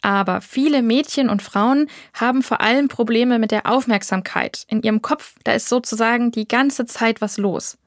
aber 0.00 0.40
viele 0.40 0.82
Mädchen 0.82 1.28
und 1.28 1.42
Frauen 1.42 1.88
haben 2.14 2.42
vor 2.42 2.60
allem 2.60 2.88
Probleme 2.88 3.38
mit 3.38 3.50
der 3.50 3.66
Aufmerksamkeit. 3.66 4.64
In 4.68 4.82
ihrem 4.82 5.02
Kopf, 5.02 5.34
da 5.44 5.52
ist 5.52 5.68
sozusagen 5.68 6.30
die 6.30 6.48
ganze 6.48 6.86
Zeit 6.86 7.20
was 7.20 7.36
los 7.36 7.78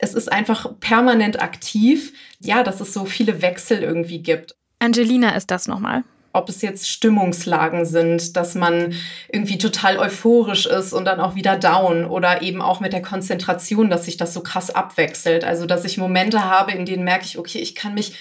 es 0.00 0.14
ist 0.14 0.32
einfach 0.32 0.78
permanent 0.80 1.40
aktiv. 1.40 2.12
Ja, 2.40 2.62
dass 2.62 2.80
es 2.80 2.92
so 2.92 3.04
viele 3.04 3.42
Wechsel 3.42 3.82
irgendwie 3.82 4.22
gibt. 4.22 4.56
Angelina 4.78 5.36
ist 5.36 5.50
das 5.50 5.68
nochmal 5.68 6.04
ob 6.32 6.48
es 6.48 6.62
jetzt 6.62 6.88
Stimmungslagen 6.88 7.84
sind, 7.84 8.36
dass 8.36 8.54
man 8.54 8.94
irgendwie 9.30 9.58
total 9.58 9.98
euphorisch 9.98 10.66
ist 10.66 10.92
und 10.92 11.04
dann 11.04 11.20
auch 11.20 11.34
wieder 11.34 11.56
down 11.56 12.04
oder 12.04 12.42
eben 12.42 12.62
auch 12.62 12.80
mit 12.80 12.92
der 12.92 13.02
Konzentration, 13.02 13.90
dass 13.90 14.04
sich 14.04 14.16
das 14.16 14.32
so 14.32 14.40
krass 14.40 14.70
abwechselt. 14.70 15.44
Also, 15.44 15.66
dass 15.66 15.84
ich 15.84 15.98
Momente 15.98 16.44
habe, 16.44 16.72
in 16.72 16.86
denen 16.86 17.04
merke 17.04 17.24
ich, 17.24 17.38
okay, 17.38 17.58
ich 17.58 17.74
kann 17.74 17.94
mich 17.94 18.14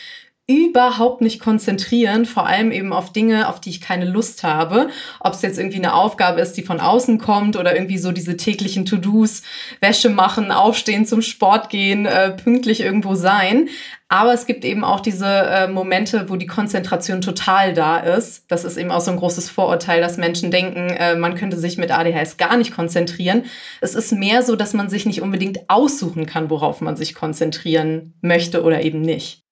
überhaupt 0.50 1.22
nicht 1.22 1.40
konzentrieren, 1.40 2.26
vor 2.26 2.48
allem 2.48 2.72
eben 2.72 2.92
auf 2.92 3.14
Dinge, 3.14 3.48
auf 3.48 3.62
die 3.62 3.70
ich 3.70 3.82
keine 3.82 4.06
Lust 4.06 4.42
habe. 4.42 4.90
Ob 5.20 5.34
es 5.34 5.44
jetzt 5.44 5.60
irgendwie 5.60 5.78
eine 5.78 5.94
Aufgabe 5.94 6.42
ist, 6.42 6.54
die 6.54 6.64
von 6.64 6.80
außen 6.80 7.20
kommt 7.20 7.56
oder 7.56 7.76
irgendwie 7.76 8.00
so 8.00 8.12
diese 8.12 8.36
täglichen 8.36 8.84
To-Dos, 8.84 9.44
Wäsche 9.80 10.10
machen, 10.10 10.52
aufstehen, 10.52 11.06
zum 11.06 11.22
Sport 11.22 11.70
gehen, 11.70 12.08
äh, 12.08 12.32
pünktlich 12.32 12.82
irgendwo 12.82 13.14
sein. 13.14 13.70
Aber 14.08 14.34
es 14.34 14.48
gibt 14.48 14.66
eben 14.66 14.84
auch 14.84 15.02
diese 15.02 15.28
äh, 15.28 15.68
Momente, 15.68 16.32
wo 16.32 16.36
die 16.36 16.48
Konzentration 16.48 17.22
total 17.22 17.76
da 17.76 18.00
ist. 18.00 18.46
Das 18.48 18.66
ist 18.66 18.78
eben 18.78 18.90
auch 18.90 19.02
so 19.02 19.12
ein 19.12 19.18
großes 19.18 19.52
Vorurteil, 19.52 20.02
dass 20.02 20.18
Menschen 20.18 20.50
denken, 20.50 20.90
äh, 20.90 21.16
man 21.16 21.36
könnte 21.36 21.58
sich 21.58 21.78
mit 21.78 21.92
ADHS 21.92 22.38
gar 22.38 22.58
nicht 22.58 22.74
konzentrieren. 22.74 23.44
Es 23.82 23.94
ist 23.94 24.14
mehr 24.14 24.42
so, 24.42 24.56
dass 24.56 24.74
man 24.74 24.90
sich 24.90 25.06
nicht 25.06 25.22
unbedingt 25.22 25.70
aussuchen 25.70 26.26
kann, 26.26 26.50
worauf 26.50 26.82
man 26.82 26.98
sich 26.98 27.14
konzentrieren 27.14 28.16
möchte 28.22 28.64
oder 28.64 28.82
eben 28.82 29.02
nicht. 29.02 29.44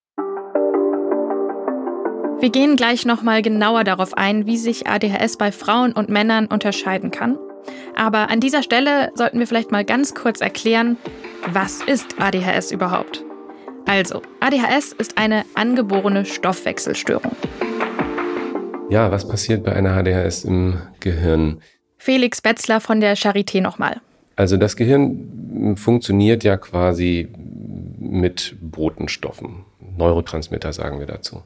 Wir 2.40 2.50
gehen 2.50 2.76
gleich 2.76 3.04
nochmal 3.04 3.42
genauer 3.42 3.82
darauf 3.82 4.16
ein, 4.16 4.46
wie 4.46 4.58
sich 4.58 4.86
ADHS 4.86 5.38
bei 5.38 5.50
Frauen 5.50 5.92
und 5.92 6.08
Männern 6.08 6.46
unterscheiden 6.46 7.10
kann. 7.10 7.36
Aber 7.96 8.30
an 8.30 8.38
dieser 8.38 8.62
Stelle 8.62 9.10
sollten 9.14 9.40
wir 9.40 9.46
vielleicht 9.48 9.72
mal 9.72 9.84
ganz 9.84 10.14
kurz 10.14 10.40
erklären, 10.40 10.96
was 11.52 11.82
ist 11.82 12.20
ADHS 12.20 12.70
überhaupt? 12.70 13.24
Also, 13.86 14.22
ADHS 14.38 14.92
ist 14.92 15.18
eine 15.18 15.44
angeborene 15.56 16.24
Stoffwechselstörung. 16.24 17.32
Ja, 18.88 19.10
was 19.10 19.26
passiert 19.26 19.64
bei 19.64 19.72
einer 19.72 19.96
ADHS 19.96 20.44
im 20.44 20.78
Gehirn? 21.00 21.60
Felix 21.96 22.40
Betzler 22.40 22.80
von 22.80 23.00
der 23.00 23.16
Charité 23.16 23.60
nochmal. 23.60 24.00
Also 24.36 24.56
das 24.56 24.76
Gehirn 24.76 25.74
funktioniert 25.76 26.44
ja 26.44 26.56
quasi 26.56 27.28
mit 27.98 28.54
Botenstoffen. 28.60 29.64
Neurotransmitter 29.96 30.72
sagen 30.72 31.00
wir 31.00 31.06
dazu. 31.06 31.42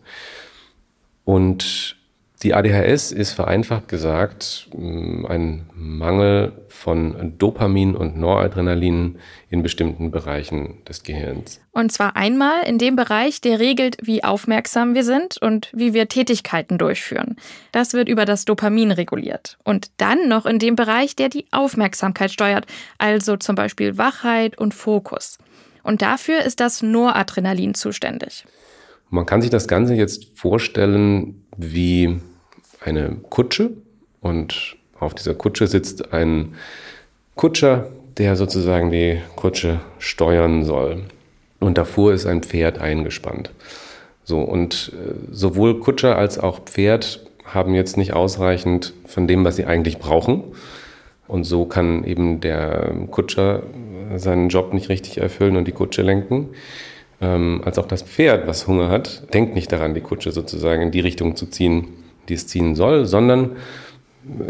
Und 1.32 1.96
Die 2.42 2.54
ADHS 2.54 3.12
ist 3.12 3.32
vereinfacht 3.32 3.88
gesagt 3.88 4.68
mm, 4.74 5.24
ein 5.26 5.70
Mangel 5.74 6.52
von 6.68 7.38
Dopamin 7.38 7.94
und 7.94 8.18
Noradrenalin 8.18 9.18
in 9.48 9.62
bestimmten 9.62 10.10
Bereichen 10.10 10.84
des 10.84 11.04
Gehirns. 11.04 11.60
Und 11.70 11.90
zwar 11.92 12.16
einmal 12.16 12.64
in 12.66 12.78
dem 12.78 12.96
Bereich, 12.96 13.40
der 13.40 13.60
regelt, 13.60 13.96
wie 14.02 14.24
aufmerksam 14.24 14.94
wir 14.94 15.04
sind 15.04 15.38
und 15.40 15.70
wie 15.72 15.94
wir 15.94 16.08
Tätigkeiten 16.08 16.76
durchführen. 16.76 17.36
Das 17.70 17.94
wird 17.94 18.08
über 18.08 18.24
das 18.24 18.44
Dopamin 18.44 18.90
reguliert. 18.90 19.56
Und 19.64 19.90
dann 19.98 20.28
noch 20.28 20.44
in 20.44 20.58
dem 20.58 20.74
Bereich, 20.74 21.16
der 21.16 21.28
die 21.28 21.46
Aufmerksamkeit 21.52 22.30
steuert, 22.32 22.66
also 22.98 23.36
zum 23.36 23.54
Beispiel 23.54 23.96
Wachheit 23.96 24.58
und 24.58 24.74
Fokus. 24.74 25.38
Und 25.82 26.02
dafür 26.02 26.42
ist 26.42 26.60
das 26.60 26.82
Noradrenalin 26.82 27.74
zuständig. 27.74 28.44
Man 29.12 29.26
kann 29.26 29.42
sich 29.42 29.50
das 29.50 29.68
Ganze 29.68 29.94
jetzt 29.94 30.38
vorstellen 30.38 31.44
wie 31.58 32.18
eine 32.82 33.18
Kutsche 33.28 33.72
und 34.22 34.76
auf 34.98 35.12
dieser 35.12 35.34
Kutsche 35.34 35.66
sitzt 35.66 36.14
ein 36.14 36.54
Kutscher, 37.34 37.90
der 38.16 38.36
sozusagen 38.36 38.90
die 38.90 39.20
Kutsche 39.36 39.80
steuern 39.98 40.64
soll. 40.64 41.02
Und 41.60 41.76
davor 41.76 42.14
ist 42.14 42.24
ein 42.24 42.42
Pferd 42.42 42.78
eingespannt. 42.78 43.50
So, 44.24 44.40
und 44.40 44.92
äh, 44.94 45.12
sowohl 45.30 45.78
Kutscher 45.80 46.16
als 46.16 46.38
auch 46.38 46.60
Pferd 46.60 47.20
haben 47.44 47.74
jetzt 47.74 47.98
nicht 47.98 48.14
ausreichend 48.14 48.94
von 49.04 49.26
dem, 49.26 49.44
was 49.44 49.56
sie 49.56 49.66
eigentlich 49.66 49.98
brauchen. 49.98 50.42
Und 51.28 51.44
so 51.44 51.66
kann 51.66 52.04
eben 52.04 52.40
der 52.40 52.94
Kutscher 53.10 53.62
seinen 54.16 54.48
Job 54.48 54.72
nicht 54.72 54.88
richtig 54.88 55.18
erfüllen 55.18 55.56
und 55.56 55.68
die 55.68 55.72
Kutsche 55.72 56.00
lenken. 56.00 56.48
Ähm, 57.22 57.62
als 57.64 57.78
auch 57.78 57.86
das 57.86 58.02
Pferd, 58.02 58.48
was 58.48 58.66
Hunger 58.66 58.88
hat, 58.88 59.32
denkt 59.32 59.54
nicht 59.54 59.70
daran, 59.70 59.94
die 59.94 60.00
Kutsche 60.00 60.32
sozusagen 60.32 60.82
in 60.82 60.90
die 60.90 61.00
Richtung 61.00 61.36
zu 61.36 61.46
ziehen, 61.46 61.88
die 62.28 62.34
es 62.34 62.48
ziehen 62.48 62.74
soll, 62.74 63.06
sondern 63.06 63.56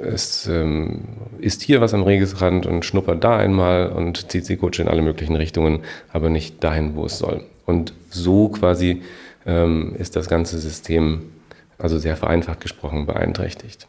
es 0.03 0.47
ähm, 0.47 1.03
ist 1.39 1.63
hier 1.63 1.83
was 1.83 1.93
am 1.93 2.03
Regesrand 2.03 2.67
und 2.67 2.85
schnuppert 2.85 3.23
da 3.23 3.37
einmal 3.37 3.89
und 3.91 4.31
zieht 4.31 4.49
die 4.49 4.57
Kutsche 4.57 4.83
in 4.83 4.89
alle 4.89 5.03
möglichen 5.03 5.37
Richtungen, 5.37 5.81
aber 6.13 6.31
nicht 6.31 6.65
dahin, 6.65 6.97
wo 6.97 7.05
es 7.05 7.19
soll. 7.19 7.45
Und 7.67 7.93
so 8.09 8.49
quasi 8.49 9.03
ähm, 9.47 9.95
ist 9.99 10.17
das 10.17 10.29
ganze 10.29 10.59
System, 10.59 11.31
also 11.79 11.99
sehr 11.99 12.17
vereinfacht 12.17 12.61
gesprochen, 12.61 13.07
beeinträchtigt. 13.07 13.87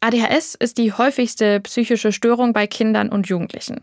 ADHS 0.00 0.56
ist 0.56 0.78
die 0.78 0.92
häufigste 0.92 1.60
psychische 1.60 2.10
Störung 2.10 2.52
bei 2.52 2.66
Kindern 2.66 3.08
und 3.08 3.28
Jugendlichen. 3.28 3.80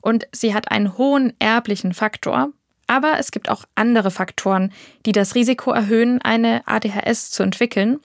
Und 0.00 0.28
sie 0.32 0.54
hat 0.54 0.70
einen 0.70 0.96
hohen 0.96 1.32
erblichen 1.40 1.92
Faktor. 1.92 2.50
Aber 2.86 3.18
es 3.18 3.30
gibt 3.30 3.48
auch 3.48 3.64
andere 3.74 4.10
Faktoren, 4.10 4.72
die 5.04 5.12
das 5.12 5.34
Risiko 5.34 5.72
erhöhen, 5.72 6.20
eine 6.22 6.62
ADHS 6.66 7.30
zu 7.30 7.42
entwickeln. 7.42 8.00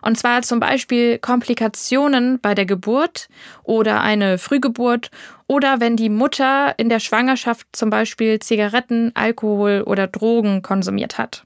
Und 0.00 0.18
zwar 0.18 0.42
zum 0.42 0.58
Beispiel 0.58 1.18
Komplikationen 1.18 2.40
bei 2.40 2.54
der 2.54 2.66
Geburt 2.66 3.28
oder 3.62 4.00
eine 4.00 4.36
Frühgeburt 4.36 5.10
oder 5.46 5.80
wenn 5.80 5.96
die 5.96 6.08
Mutter 6.08 6.74
in 6.76 6.88
der 6.88 6.98
Schwangerschaft 6.98 7.66
zum 7.72 7.88
Beispiel 7.88 8.40
Zigaretten, 8.40 9.12
Alkohol 9.14 9.82
oder 9.86 10.08
Drogen 10.08 10.62
konsumiert 10.62 11.18
hat. 11.18 11.44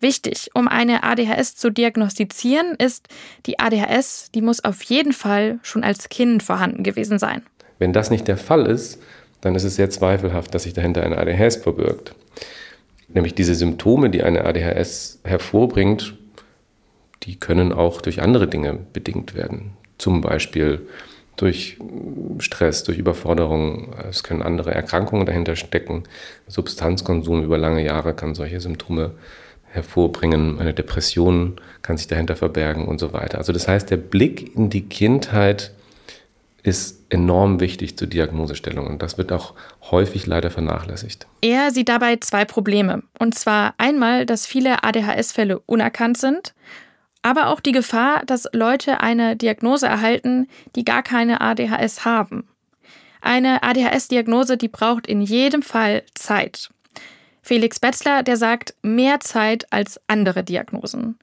Wichtig, 0.00 0.50
um 0.54 0.66
eine 0.66 1.04
ADHS 1.04 1.54
zu 1.54 1.70
diagnostizieren, 1.70 2.74
ist, 2.74 3.06
die 3.46 3.60
ADHS, 3.60 4.30
die 4.34 4.42
muss 4.42 4.64
auf 4.64 4.82
jeden 4.82 5.12
Fall 5.12 5.60
schon 5.62 5.84
als 5.84 6.08
Kind 6.08 6.42
vorhanden 6.42 6.82
gewesen 6.82 7.20
sein. 7.20 7.42
Wenn 7.78 7.92
das 7.92 8.10
nicht 8.10 8.26
der 8.26 8.36
Fall 8.36 8.66
ist, 8.66 9.00
dann 9.42 9.54
ist 9.54 9.64
es 9.64 9.76
sehr 9.76 9.90
zweifelhaft, 9.90 10.54
dass 10.54 10.62
sich 10.62 10.72
dahinter 10.72 11.02
eine 11.02 11.18
ADHS 11.18 11.56
verbirgt. 11.56 12.14
Nämlich 13.08 13.34
diese 13.34 13.54
Symptome, 13.54 14.08
die 14.08 14.22
eine 14.22 14.44
ADHS 14.46 15.20
hervorbringt, 15.24 16.14
die 17.24 17.36
können 17.38 17.72
auch 17.72 18.00
durch 18.00 18.22
andere 18.22 18.48
Dinge 18.48 18.78
bedingt 18.92 19.34
werden. 19.34 19.72
Zum 19.98 20.22
Beispiel 20.22 20.86
durch 21.36 21.78
Stress, 22.38 22.84
durch 22.84 22.98
Überforderung. 22.98 23.94
Es 24.08 24.22
können 24.22 24.42
andere 24.42 24.74
Erkrankungen 24.74 25.26
dahinter 25.26 25.56
stecken. 25.56 26.04
Substanzkonsum 26.46 27.44
über 27.44 27.58
lange 27.58 27.84
Jahre 27.84 28.14
kann 28.14 28.34
solche 28.34 28.60
Symptome 28.60 29.12
hervorbringen. 29.72 30.58
Eine 30.58 30.74
Depression 30.74 31.56
kann 31.80 31.96
sich 31.96 32.06
dahinter 32.06 32.36
verbergen 32.36 32.86
und 32.86 32.98
so 32.98 33.12
weiter. 33.12 33.38
Also 33.38 33.52
das 33.52 33.66
heißt, 33.66 33.90
der 33.90 33.96
Blick 33.96 34.54
in 34.54 34.70
die 34.70 34.82
Kindheit 34.82 35.72
ist 36.62 37.06
enorm 37.10 37.60
wichtig 37.60 37.98
zur 37.98 38.08
Diagnosestellung 38.08 38.86
und 38.86 39.02
das 39.02 39.18
wird 39.18 39.32
auch 39.32 39.54
häufig 39.90 40.26
leider 40.26 40.50
vernachlässigt. 40.50 41.26
Er 41.40 41.70
sieht 41.72 41.88
dabei 41.88 42.16
zwei 42.16 42.44
Probleme. 42.44 43.02
Und 43.18 43.34
zwar 43.34 43.74
einmal, 43.78 44.26
dass 44.26 44.46
viele 44.46 44.84
ADHS-Fälle 44.84 45.58
unerkannt 45.66 46.18
sind 46.18 46.54
aber 47.22 47.46
auch 47.48 47.60
die 47.60 47.72
Gefahr, 47.72 48.24
dass 48.26 48.48
Leute 48.52 49.00
eine 49.00 49.36
Diagnose 49.36 49.86
erhalten, 49.86 50.48
die 50.74 50.84
gar 50.84 51.02
keine 51.02 51.40
ADHS 51.40 52.04
haben. 52.04 52.48
Eine 53.20 53.62
ADHS-Diagnose, 53.62 54.56
die 54.56 54.68
braucht 54.68 55.06
in 55.06 55.22
jedem 55.22 55.62
Fall 55.62 56.02
Zeit. 56.14 56.70
Felix 57.40 57.78
Betzler, 57.78 58.24
der 58.24 58.36
sagt, 58.36 58.74
mehr 58.82 59.20
Zeit 59.20 59.72
als 59.72 60.00
andere 60.08 60.42
Diagnosen, 60.44 61.18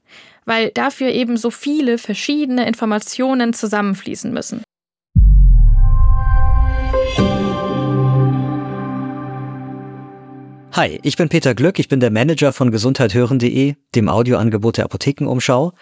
weil 0.46 0.70
dafür 0.70 1.08
eben 1.08 1.36
so 1.36 1.50
viele 1.50 1.98
verschiedene 1.98 2.66
Informationen 2.66 3.52
zusammenfließen 3.52 4.32
müssen. 4.32 4.62
Hi, 10.72 11.00
ich 11.02 11.16
bin 11.16 11.28
Peter 11.28 11.56
Glück, 11.56 11.80
ich 11.80 11.88
bin 11.88 11.98
der 11.98 12.12
Manager 12.12 12.52
von 12.52 12.70
gesundheithören.de, 12.70 13.74
dem 13.96 14.08
Audioangebot 14.08 14.76
der 14.76 14.84
Apothekenumschau. 14.84 15.72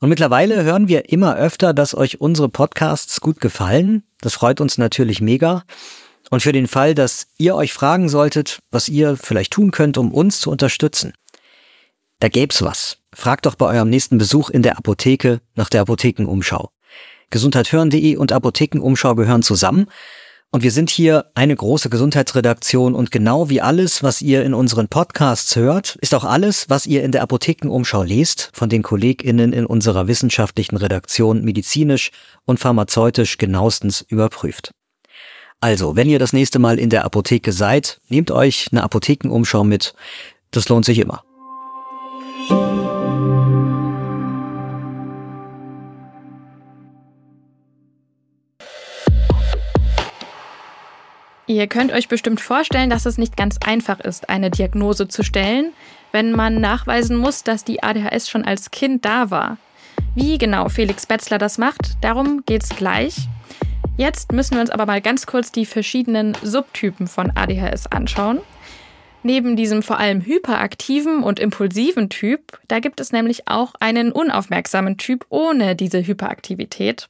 Und 0.00 0.08
mittlerweile 0.10 0.64
hören 0.64 0.86
wir 0.86 1.08
immer 1.08 1.36
öfter, 1.36 1.72
dass 1.72 1.94
euch 1.94 2.20
unsere 2.20 2.50
Podcasts 2.50 3.22
gut 3.22 3.40
gefallen. 3.40 4.02
Das 4.20 4.34
freut 4.34 4.60
uns 4.60 4.76
natürlich 4.76 5.22
mega. 5.22 5.64
Und 6.30 6.42
für 6.42 6.52
den 6.52 6.66
Fall, 6.66 6.94
dass 6.94 7.28
ihr 7.38 7.54
euch 7.54 7.72
fragen 7.72 8.10
solltet, 8.10 8.58
was 8.70 8.90
ihr 8.90 9.16
vielleicht 9.16 9.54
tun 9.54 9.70
könnt, 9.70 9.96
um 9.96 10.12
uns 10.12 10.40
zu 10.40 10.50
unterstützen, 10.50 11.14
da 12.20 12.28
gäb's 12.28 12.60
was. 12.60 12.98
Fragt 13.14 13.46
doch 13.46 13.54
bei 13.54 13.66
eurem 13.66 13.88
nächsten 13.88 14.18
Besuch 14.18 14.50
in 14.50 14.62
der 14.62 14.76
Apotheke 14.76 15.40
nach 15.54 15.70
der 15.70 15.80
Apothekenumschau. 15.80 16.68
Gesundheithören.de 17.30 18.16
und 18.16 18.32
Apothekenumschau 18.32 19.14
gehören 19.14 19.42
zusammen 19.42 19.86
und 20.50 20.62
wir 20.62 20.70
sind 20.70 20.88
hier 20.88 21.26
eine 21.34 21.54
große 21.54 21.90
Gesundheitsredaktion 21.90 22.94
und 22.94 23.10
genau 23.10 23.50
wie 23.50 23.60
alles, 23.60 24.02
was 24.02 24.22
ihr 24.22 24.44
in 24.44 24.54
unseren 24.54 24.88
Podcasts 24.88 25.54
hört, 25.56 25.96
ist 26.00 26.14
auch 26.14 26.24
alles, 26.24 26.70
was 26.70 26.86
ihr 26.86 27.02
in 27.02 27.12
der 27.12 27.22
Apothekenumschau 27.22 28.02
lest, 28.02 28.50
von 28.54 28.70
den 28.70 28.82
KollegInnen 28.82 29.52
in 29.52 29.66
unserer 29.66 30.08
wissenschaftlichen 30.08 30.78
Redaktion 30.78 31.44
medizinisch 31.44 32.12
und 32.46 32.60
pharmazeutisch 32.60 33.36
genauestens 33.36 34.00
überprüft. 34.08 34.70
Also, 35.60 35.96
wenn 35.96 36.08
ihr 36.08 36.18
das 36.18 36.32
nächste 36.32 36.58
Mal 36.58 36.78
in 36.78 36.88
der 36.88 37.04
Apotheke 37.04 37.52
seid, 37.52 38.00
nehmt 38.08 38.30
euch 38.30 38.68
eine 38.70 38.84
Apothekenumschau 38.84 39.64
mit. 39.64 39.92
Das 40.50 40.68
lohnt 40.68 40.86
sich 40.86 40.98
immer. 40.98 41.27
Ihr 51.48 51.66
könnt 51.66 51.92
euch 51.92 52.08
bestimmt 52.08 52.42
vorstellen, 52.42 52.90
dass 52.90 53.06
es 53.06 53.16
nicht 53.16 53.34
ganz 53.34 53.56
einfach 53.64 54.00
ist, 54.00 54.28
eine 54.28 54.50
Diagnose 54.50 55.08
zu 55.08 55.22
stellen, 55.22 55.72
wenn 56.12 56.32
man 56.32 56.60
nachweisen 56.60 57.16
muss, 57.16 57.42
dass 57.42 57.64
die 57.64 57.82
ADHS 57.82 58.28
schon 58.28 58.44
als 58.44 58.70
Kind 58.70 59.06
da 59.06 59.30
war. 59.30 59.56
Wie 60.14 60.36
genau 60.36 60.68
Felix 60.68 61.06
Betzler 61.06 61.38
das 61.38 61.56
macht, 61.56 61.96
darum 62.02 62.42
geht's 62.44 62.76
gleich. 62.76 63.16
Jetzt 63.96 64.32
müssen 64.32 64.56
wir 64.56 64.60
uns 64.60 64.68
aber 64.68 64.84
mal 64.84 65.00
ganz 65.00 65.24
kurz 65.24 65.50
die 65.50 65.64
verschiedenen 65.64 66.36
Subtypen 66.42 67.06
von 67.06 67.32
ADHS 67.34 67.86
anschauen. 67.86 68.40
Neben 69.22 69.56
diesem 69.56 69.82
vor 69.82 69.98
allem 69.98 70.20
hyperaktiven 70.20 71.22
und 71.22 71.40
impulsiven 71.40 72.10
Typ, 72.10 72.60
da 72.68 72.78
gibt 72.78 73.00
es 73.00 73.10
nämlich 73.10 73.48
auch 73.48 73.72
einen 73.80 74.12
unaufmerksamen 74.12 74.98
Typ 74.98 75.24
ohne 75.30 75.74
diese 75.74 76.06
Hyperaktivität. 76.06 77.08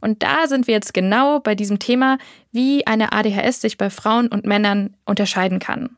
Und 0.00 0.22
da 0.22 0.46
sind 0.46 0.66
wir 0.66 0.74
jetzt 0.74 0.94
genau 0.94 1.40
bei 1.40 1.54
diesem 1.54 1.78
Thema, 1.78 2.18
wie 2.52 2.86
eine 2.86 3.12
ADHS 3.12 3.60
sich 3.60 3.78
bei 3.78 3.90
Frauen 3.90 4.28
und 4.28 4.46
Männern 4.46 4.94
unterscheiden 5.04 5.58
kann. 5.58 5.96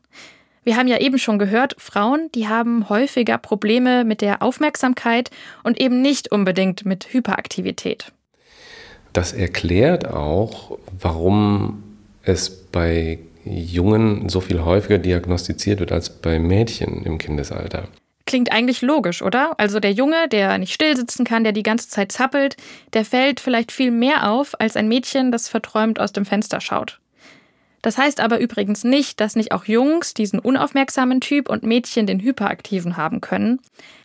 Wir 0.63 0.75
haben 0.75 0.87
ja 0.87 0.99
eben 0.99 1.17
schon 1.17 1.39
gehört, 1.39 1.75
Frauen, 1.77 2.29
die 2.35 2.47
haben 2.47 2.89
häufiger 2.89 3.37
Probleme 3.37 4.03
mit 4.03 4.21
der 4.21 4.43
Aufmerksamkeit 4.43 5.31
und 5.63 5.79
eben 5.79 6.01
nicht 6.01 6.31
unbedingt 6.31 6.85
mit 6.85 7.11
Hyperaktivität. 7.13 8.11
Das 9.13 9.33
erklärt 9.33 10.07
auch, 10.07 10.77
warum 10.99 11.83
es 12.23 12.49
bei 12.49 13.19
Jungen 13.45 14.29
so 14.29 14.41
viel 14.41 14.63
häufiger 14.63 14.97
diagnostiziert 14.99 15.79
wird 15.79 15.91
als 15.91 16.09
bei 16.09 16.39
Mädchen 16.39 17.03
im 17.03 17.17
Kindesalter. 17.17 17.87
Klingt 18.29 18.51
eigentlich 18.51 18.83
logisch, 18.83 19.23
oder? 19.23 19.55
Also 19.57 19.79
der 19.79 19.91
Junge, 19.91 20.27
der 20.27 20.59
nicht 20.59 20.71
still 20.71 20.95
sitzen 20.95 21.25
kann, 21.25 21.43
der 21.43 21.51
die 21.51 21.63
ganze 21.63 21.89
Zeit 21.89 22.11
zappelt, 22.11 22.57
der 22.93 23.03
fällt 23.03 23.39
vielleicht 23.39 23.71
viel 23.71 23.89
mehr 23.89 24.29
auf 24.29 24.59
als 24.59 24.75
ein 24.75 24.87
Mädchen, 24.87 25.31
das 25.31 25.49
verträumt 25.49 25.99
aus 25.99 26.13
dem 26.13 26.25
Fenster 26.25 26.61
schaut. 26.61 26.99
Das 27.81 27.97
heißt 27.97 28.19
aber 28.19 28.39
übrigens 28.39 28.83
nicht, 28.83 29.19
dass 29.19 29.35
nicht 29.35 29.51
auch 29.51 29.65
Jungs 29.65 30.13
diesen 30.13 30.37
unaufmerksamen 30.37 31.21
Typ 31.21 31.49
und 31.49 31.63
Mädchen 31.63 32.05
den 32.05 32.19
hyperaktiven 32.19 32.97
haben 32.97 33.19
können. 33.19 33.61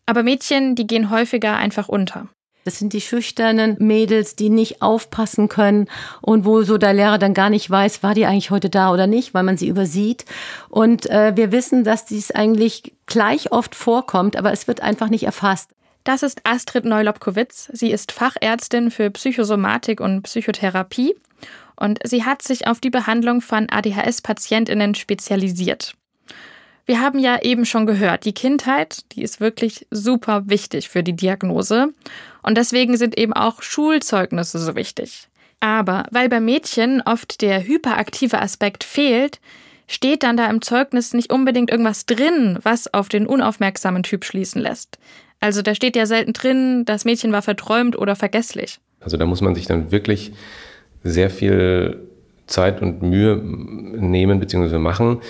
Aber 0.06 0.22
Mädchen, 0.22 0.74
die 0.74 0.87
gehen 0.87 1.10
häufiger 1.10 1.56
einfach 1.56 1.90
unter. 1.90 2.28
Das 2.64 2.79
sind 2.79 2.92
die 2.94 3.00
schüchternen 3.00 3.77
Mädels, 3.79 4.37
die 4.37 4.48
nicht 4.48 4.81
aufpassen 4.81 5.48
können 5.48 5.88
und 6.22 6.44
wo 6.44 6.62
so 6.62 6.79
der 6.79 6.94
Lehrer 6.94 7.18
dann 7.18 7.35
gar 7.35 7.50
nicht 7.50 7.68
weiß, 7.70 8.03
war 8.03 8.14
die 8.14 8.27
eigentlich 8.27 8.50
heute 8.50 8.70
da 8.70 8.90
oder 8.90 9.07
nicht, 9.07 9.35
weil 9.35 9.42
man 9.42 9.57
sie 9.57 9.68
übersieht. 9.68 10.24
Und 10.70 11.09
äh, 11.11 11.33
wir 11.37 11.53
wissen, 11.53 11.85
dass 11.85 12.07
dies 12.07 12.31
eigentlich 12.31 12.94
gleich 13.07 13.53
oft 13.53 13.74
vorkommt, 13.74 14.37
aber 14.37 14.53
es 14.53 14.66
wird 14.66 14.81
einfach 14.81 15.11
nicht 15.11 15.24
erfasst. 15.24 15.70
Das 16.05 16.22
ist 16.22 16.40
Astrid 16.44 16.85
Neulobkowitz. 16.85 17.70
Sie 17.72 17.90
ist 17.90 18.12
Fachärztin 18.12 18.90
für 18.90 19.11
Psychosomatik 19.11 20.00
und 20.00 20.22
Psychotherapie 20.22 21.14
und 21.77 21.98
sie 22.05 22.24
hat 22.24 22.42
sich 22.42 22.66
auf 22.66 22.81
die 22.81 22.90
Behandlung 22.90 23.40
von 23.40 23.68
ADHS-Patientinnen 23.70 24.94
spezialisiert. 24.94 25.94
Wir 26.87 27.01
haben 27.01 27.18
ja 27.18 27.40
eben 27.40 27.64
schon 27.64 27.87
gehört, 27.87 28.27
die 28.27 28.35
Kindheit, 28.35 29.05
die 29.12 29.23
ist 29.23 29.40
wirklich 29.40 29.87
super 29.90 30.42
wichtig 30.47 30.90
für 30.90 31.03
die 31.03 31.16
Diagnose 31.16 31.88
und 32.42 32.59
deswegen 32.59 32.97
sind 32.99 33.18
eben 33.18 33.33
auch 33.33 33.62
Schulzeugnisse 33.62 34.59
so 34.59 34.75
wichtig. 34.75 35.29
Aber 35.61 36.05
weil 36.11 36.29
bei 36.29 36.40
Mädchen 36.40 37.03
oft 37.07 37.40
der 37.40 37.66
hyperaktive 37.66 38.38
Aspekt 38.38 38.85
fehlt, 38.85 39.40
steht 39.87 40.23
dann 40.23 40.37
da 40.37 40.51
im 40.51 40.61
Zeugnis 40.61 41.14
nicht 41.14 41.33
unbedingt 41.33 41.70
irgendwas 41.70 42.05
drin, 42.05 42.59
was 42.62 42.92
auf 42.92 43.09
den 43.09 43.27
unaufmerksamen 43.27 44.03
Typ 44.03 44.27
schließen 44.27 44.61
lässt. 44.61 44.99
Also 45.40 45.62
da 45.62 45.75
steht 45.75 45.97
ja 45.97 46.05
selten 46.05 46.35
drin, 46.35 46.85
das 46.85 47.07
Mädchen 47.07 47.33
war 47.33 47.42
verträumt 47.42 47.97
oder 47.97 48.14
vergesslich. 48.14 48.79
Also 49.01 49.16
da 49.16 49.25
muss 49.25 49.40
man 49.40 49.55
sich 49.55 49.66
dann 49.66 49.90
wirklich 49.90 50.33
sehr 51.03 51.31
viel 51.31 52.09
Zeit 52.47 52.83
und 52.83 53.03
Mühe 53.03 53.37
nehmen 53.37 54.40
bzw. 54.40 54.79
machen, 54.79 55.20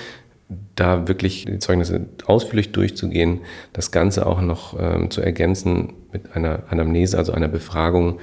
da 0.76 1.08
wirklich 1.08 1.46
die 1.46 1.58
Zeugnisse 1.58 2.06
ausführlich 2.26 2.72
durchzugehen, 2.72 3.40
das 3.72 3.90
Ganze 3.90 4.26
auch 4.26 4.40
noch 4.40 4.78
ähm, 4.78 5.10
zu 5.10 5.20
ergänzen 5.20 5.94
mit 6.12 6.34
einer 6.34 6.64
Anamnese, 6.68 7.16
also 7.16 7.32
einer 7.32 7.48
Befragung 7.48 8.18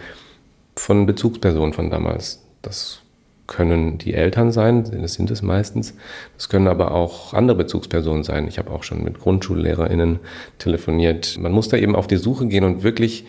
von 0.75 1.05
Bezugspersonen 1.05 1.73
von 1.73 1.89
damals. 1.89 2.43
Das 2.61 3.01
können 3.47 3.97
die 3.97 4.13
Eltern 4.13 4.51
sein, 4.51 4.85
das 5.01 5.15
sind 5.15 5.29
es 5.29 5.41
meistens. 5.41 5.95
Das 6.37 6.47
können 6.47 6.67
aber 6.67 6.91
auch 6.91 7.33
andere 7.33 7.57
Bezugspersonen 7.57 8.23
sein. 8.23 8.47
Ich 8.47 8.57
habe 8.57 8.71
auch 8.71 8.83
schon 8.83 9.03
mit 9.03 9.19
GrundschullehrerInnen 9.19 10.19
telefoniert. 10.57 11.37
Man 11.37 11.51
muss 11.51 11.67
da 11.67 11.75
eben 11.75 11.95
auf 11.95 12.07
die 12.07 12.17
Suche 12.17 12.47
gehen 12.47 12.63
und 12.63 12.83
wirklich 12.83 13.25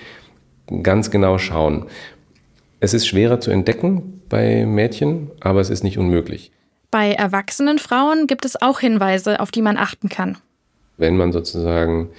ganz 0.82 1.10
genau 1.10 1.38
schauen. 1.38 1.86
Es 2.78 2.94
ist 2.94 3.06
schwerer 3.06 3.40
zu 3.40 3.50
entdecken 3.50 4.22
bei 4.28 4.64
Mädchen, 4.64 5.30
aber 5.40 5.60
es 5.60 5.70
ist 5.70 5.82
nicht 5.82 5.98
unmöglich. 5.98 6.52
Bei 6.92 7.12
erwachsenen 7.12 7.78
Frauen 7.78 8.26
gibt 8.26 8.44
es 8.44 8.60
auch 8.60 8.78
Hinweise, 8.78 9.40
auf 9.40 9.50
die 9.50 9.62
man 9.62 9.78
achten 9.78 10.10
kann. 10.10 10.36
Wenn 10.98 11.16
man 11.16 11.32
sozusagen 11.32 12.10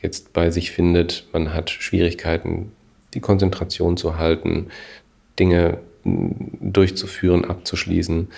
jetzt 0.00 0.32
bei 0.32 0.50
sich 0.50 0.70
findet, 0.70 1.28
man 1.34 1.52
hat 1.52 1.68
Schwierigkeiten, 1.68 2.72
die 3.12 3.20
Konzentration 3.20 3.98
zu 3.98 4.16
halten, 4.16 4.68
Dinge 5.38 5.76
durchzuführen, 6.04 7.44
abzuschließen, 7.44 8.28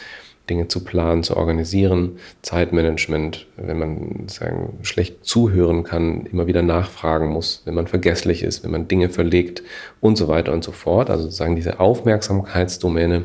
Dinge 0.51 0.67
zu 0.67 0.83
planen, 0.83 1.23
zu 1.23 1.37
organisieren, 1.37 2.19
Zeitmanagement, 2.43 3.47
wenn 3.57 3.79
man 3.79 4.29
sagen, 4.29 4.81
schlecht 4.83 5.25
zuhören 5.25 5.85
kann, 5.85 6.27
immer 6.27 6.49
wieder 6.49 6.63
nachfragen 6.63 7.29
muss, 7.29 7.63
wenn 7.65 7.75
man 7.75 7.87
vergesslich 7.87 8.43
ist, 8.43 8.65
wenn 8.65 8.73
man 8.73 8.89
Dinge 8.89 9.09
verlegt 9.09 9.63
und 10.01 10.19
so 10.19 10.27
weiter 10.27 10.53
und 10.53 10.65
so 10.65 10.73
fort. 10.73 11.11
Also 11.11 11.25
sozusagen 11.25 11.55
diese 11.55 11.79
Aufmerksamkeitsdomäne 11.79 13.23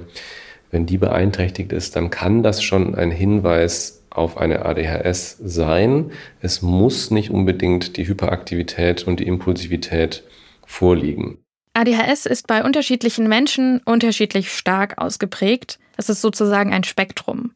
wenn 0.72 0.86
die 0.86 0.98
beeinträchtigt 0.98 1.74
ist, 1.74 1.96
dann 1.96 2.10
kann 2.10 2.44
das 2.44 2.64
schon 2.64 2.96
ein 2.96 3.12
Hinweis 3.12 4.04
auf 4.10 4.38
eine 4.38 4.66
ADHS 4.66 5.38
sein. 5.44 6.12
Es 6.42 6.62
muss 6.62 7.12
nicht 7.12 7.30
unbedingt 7.30 7.98
die 7.98 8.08
Hyperaktivität 8.08 9.04
und 9.04 9.20
die 9.20 9.28
Impulsivität 9.28 10.24
vorliegen. 10.66 11.38
ADHS 11.74 12.26
ist 12.26 12.48
bei 12.48 12.64
unterschiedlichen 12.64 13.28
Menschen 13.28 13.82
unterschiedlich 13.86 14.52
stark 14.52 14.98
ausgeprägt. 14.98 15.80
Es 15.98 16.10
ist 16.10 16.22
sozusagen 16.22 16.74
ein 16.74 16.84
Spektrum. 16.84 17.52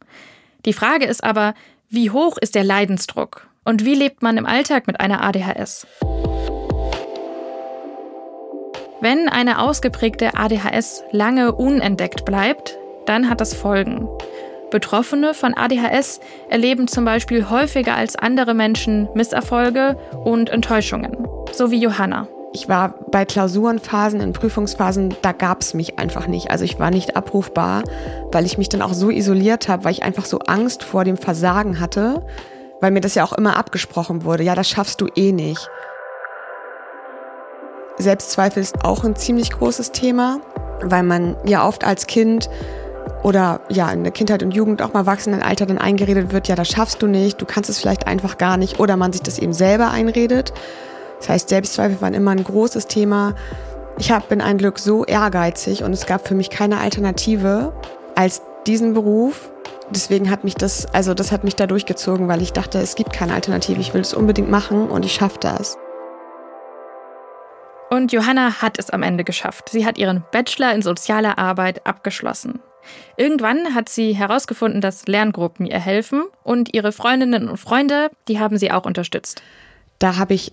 Die 0.66 0.74
Frage 0.74 1.06
ist 1.06 1.24
aber, 1.24 1.54
wie 1.90 2.10
hoch 2.10 2.38
ist 2.38 2.56
der 2.56 2.64
Leidensdruck 2.64 3.48
und 3.66 3.86
wie 3.86 3.96
lebt 3.96 4.22
man 4.22 4.38
im 4.38 4.46
Alltag 4.46 4.88
mit 4.88 5.00
einer 5.00 5.24
ADHS? 5.24 5.88
Wenn 9.02 9.28
eine 9.28 9.60
ausgeprägte 9.60 10.36
ADHS 10.36 11.04
lange 11.12 11.54
unentdeckt 11.54 12.26
bleibt, 12.26 12.78
dann 13.06 13.30
hat 13.30 13.42
das 13.42 13.54
Folgen. 13.54 14.08
Betroffene 14.72 15.34
von 15.34 15.54
ADHS 15.54 16.20
erleben 16.50 16.88
zum 16.88 17.06
Beispiel 17.06 17.50
häufiger 17.50 17.96
als 17.96 18.16
andere 18.16 18.54
Menschen 18.54 19.08
Misserfolge 19.14 19.98
und 20.24 20.50
Enttäuschungen, 20.50 21.28
so 21.52 21.72
wie 21.72 21.80
Johanna. 21.80 22.28
Ich 22.52 22.70
war 22.70 22.96
bei 23.12 23.26
Klausurenphasen, 23.26 24.22
in 24.22 24.32
Prüfungsphasen, 24.32 25.14
da 25.22 25.34
gab 25.34 25.62
es 25.62 25.74
mich 25.74 26.00
einfach 26.00 26.28
nicht. 26.28 26.52
Also 26.52 26.64
ich 26.64 26.80
war 26.80 26.90
nicht 26.90 27.18
abrufbar, 27.18 27.84
weil 28.32 28.46
ich 28.46 28.58
mich 28.58 28.70
dann 28.70 28.82
auch 28.82 28.94
so 28.94 29.10
isoliert 29.10 29.68
habe, 29.68 29.84
weil 29.84 29.92
ich 29.92 30.04
einfach 30.04 30.24
so 30.24 30.40
Angst 30.40 30.84
vor 30.84 31.04
dem 31.04 31.18
Versagen 31.18 31.82
hatte, 31.82 32.26
weil 32.80 32.92
mir 32.92 33.02
das 33.02 33.16
ja 33.16 33.26
auch 33.26 33.34
immer 33.34 33.58
abgesprochen 33.58 34.24
wurde. 34.24 34.44
Ja, 34.44 34.56
das 34.56 34.70
schaffst 34.70 35.02
du 35.02 35.08
eh 35.16 35.34
nicht. 35.34 35.70
Selbstzweifel 37.98 38.62
ist 38.62 38.84
auch 38.86 39.04
ein 39.04 39.16
ziemlich 39.16 39.52
großes 39.52 39.92
Thema, 39.92 40.40
weil 40.82 41.04
man 41.04 41.36
ja 41.46 41.68
oft 41.68 41.84
als 41.84 42.08
Kind 42.08 42.50
oder 43.26 43.62
ja 43.70 43.90
in 43.90 44.04
der 44.04 44.12
Kindheit 44.14 44.44
und 44.44 44.52
Jugend 44.52 44.84
auch 44.84 44.94
mal 44.94 45.00
Erwachsenenalter 45.00 45.66
dann 45.66 45.80
eingeredet 45.80 46.32
wird, 46.32 46.48
ja, 46.48 46.56
das 46.56 46.70
schaffst 46.70 47.02
du 47.02 47.08
nicht, 47.08 47.42
du 47.42 47.46
kannst 47.46 47.72
es 47.72 47.80
vielleicht 47.80 48.06
einfach 48.06 48.38
gar 48.38 48.56
nicht 48.56 48.80
oder 48.80 48.98
man 48.98 49.12
sich 49.12 49.24
das 49.24 49.40
eben 49.40 49.52
selber 49.52 49.90
einredet. 49.90 50.54
Das 51.18 51.30
heißt, 51.30 51.50
Selbstzweifel 51.50 52.00
waren 52.02 52.14
immer 52.14 52.30
ein 52.30 52.44
großes 52.44 52.86
Thema. 52.86 53.34
Ich 53.98 54.12
hab, 54.12 54.30
bin 54.30 54.42
ein 54.42 54.60
Glück 54.60 54.78
so 54.78 55.06
ehrgeizig 55.06 55.84
und 55.84 55.92
es 55.92 56.06
gab 56.06 56.28
für 56.28 56.36
mich 56.36 56.52
keine 56.52 56.80
Alternative 56.80 57.74
als 58.14 58.44
diesen 58.68 58.94
Beruf. 58.94 59.50
Deswegen 59.90 60.30
hat 60.30 60.44
mich 60.44 60.54
das, 60.54 60.86
also 60.94 61.16
das 61.16 61.32
hat 61.32 61.44
mich 61.44 61.56
da 61.56 61.66
durchgezogen, 61.66 62.28
weil 62.28 62.44
ich 62.44 62.54
dachte, 62.54 62.78
es 62.78 62.94
gibt 62.94 63.12
keine 63.12 63.34
Alternative. 63.34 63.82
Ich 63.82 63.96
will 63.96 64.02
es 64.02 64.14
unbedingt 64.14 64.52
machen 64.52 64.88
und 64.88 65.04
ich 65.04 65.14
schaffe 65.14 65.40
das. 65.40 65.80
Und 67.90 68.12
Johanna 68.12 68.62
hat 68.62 68.78
es 68.78 68.92
am 68.92 69.02
Ende 69.02 69.24
geschafft. 69.24 69.70
Sie 69.70 69.84
hat 69.84 69.98
ihren 69.98 70.24
Bachelor 70.32 70.76
in 70.76 70.84
sozialer 70.84 71.40
Arbeit 71.40 71.88
abgeschlossen. 71.88 72.60
Irgendwann 73.18 73.74
hat 73.74 73.90
sie 73.90 74.14
herausgefunden, 74.14 74.82
dass 74.82 75.08
Lerngruppen 75.08 75.66
ihr 75.66 75.80
helfen 75.80 76.24
und 76.44 76.74
ihre 76.74 76.92
Freundinnen 76.92 77.50
und 77.50 77.58
Freunde, 77.58 78.10
die 78.28 78.40
haben 78.40 78.58
sie 78.58 78.72
auch 78.72 78.86
unterstützt. 78.86 79.42
Da 80.00 80.18
habe 80.18 80.34
ich 80.34 80.52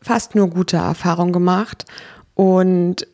fast 0.00 0.34
nur 0.34 0.50
gute 0.50 0.76
Erfahrungen 0.76 1.32
gemacht 1.32 1.84
und 2.34 3.06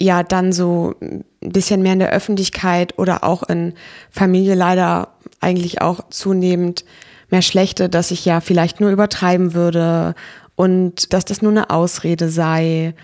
ja, 0.00 0.22
dann 0.22 0.52
so 0.52 0.94
ein 1.00 1.24
bisschen 1.40 1.82
mehr 1.82 1.94
in 1.94 1.98
der 1.98 2.12
Öffentlichkeit 2.12 2.98
oder 2.98 3.24
auch 3.24 3.42
in 3.44 3.74
Familie 4.10 4.54
leider 4.54 5.14
eigentlich 5.40 5.80
auch 5.80 6.08
zunehmend 6.10 6.84
mehr 7.30 7.42
schlechte, 7.42 7.88
dass 7.88 8.10
ich 8.10 8.24
ja 8.24 8.40
vielleicht 8.40 8.80
nur 8.80 8.90
übertreiben 8.90 9.54
würde 9.54 10.14
und 10.54 11.12
dass 11.12 11.24
das 11.24 11.42
nur 11.42 11.50
eine 11.50 11.70
Ausrede 11.70 12.28
sei 12.28 12.94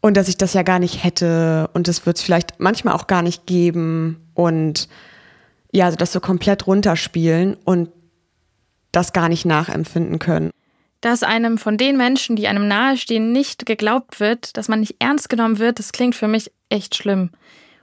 und 0.00 0.16
dass 0.16 0.28
ich 0.28 0.36
das 0.36 0.54
ja 0.54 0.62
gar 0.62 0.78
nicht 0.78 1.04
hätte 1.04 1.70
und 1.74 1.88
das 1.88 2.06
wird 2.06 2.16
es 2.16 2.22
vielleicht 2.22 2.58
manchmal 2.58 2.94
auch 2.94 3.06
gar 3.06 3.22
nicht 3.22 3.46
geben 3.46 4.30
und 4.34 4.88
ja, 5.72 5.84
also 5.84 5.96
das 5.96 6.12
so 6.12 6.20
komplett 6.20 6.66
runterspielen 6.66 7.56
und 7.64 7.90
das 8.92 9.12
gar 9.12 9.28
nicht 9.28 9.44
nachempfinden 9.44 10.18
können. 10.18 10.50
Dass 11.00 11.22
einem 11.22 11.58
von 11.58 11.76
den 11.76 11.96
Menschen, 11.96 12.36
die 12.36 12.48
einem 12.48 12.68
nahestehen, 12.68 13.32
nicht 13.32 13.64
geglaubt 13.66 14.20
wird, 14.20 14.56
dass 14.56 14.68
man 14.68 14.80
nicht 14.80 14.96
ernst 14.98 15.28
genommen 15.28 15.58
wird, 15.58 15.78
das 15.78 15.92
klingt 15.92 16.14
für 16.14 16.28
mich 16.28 16.50
echt 16.68 16.94
schlimm. 16.94 17.30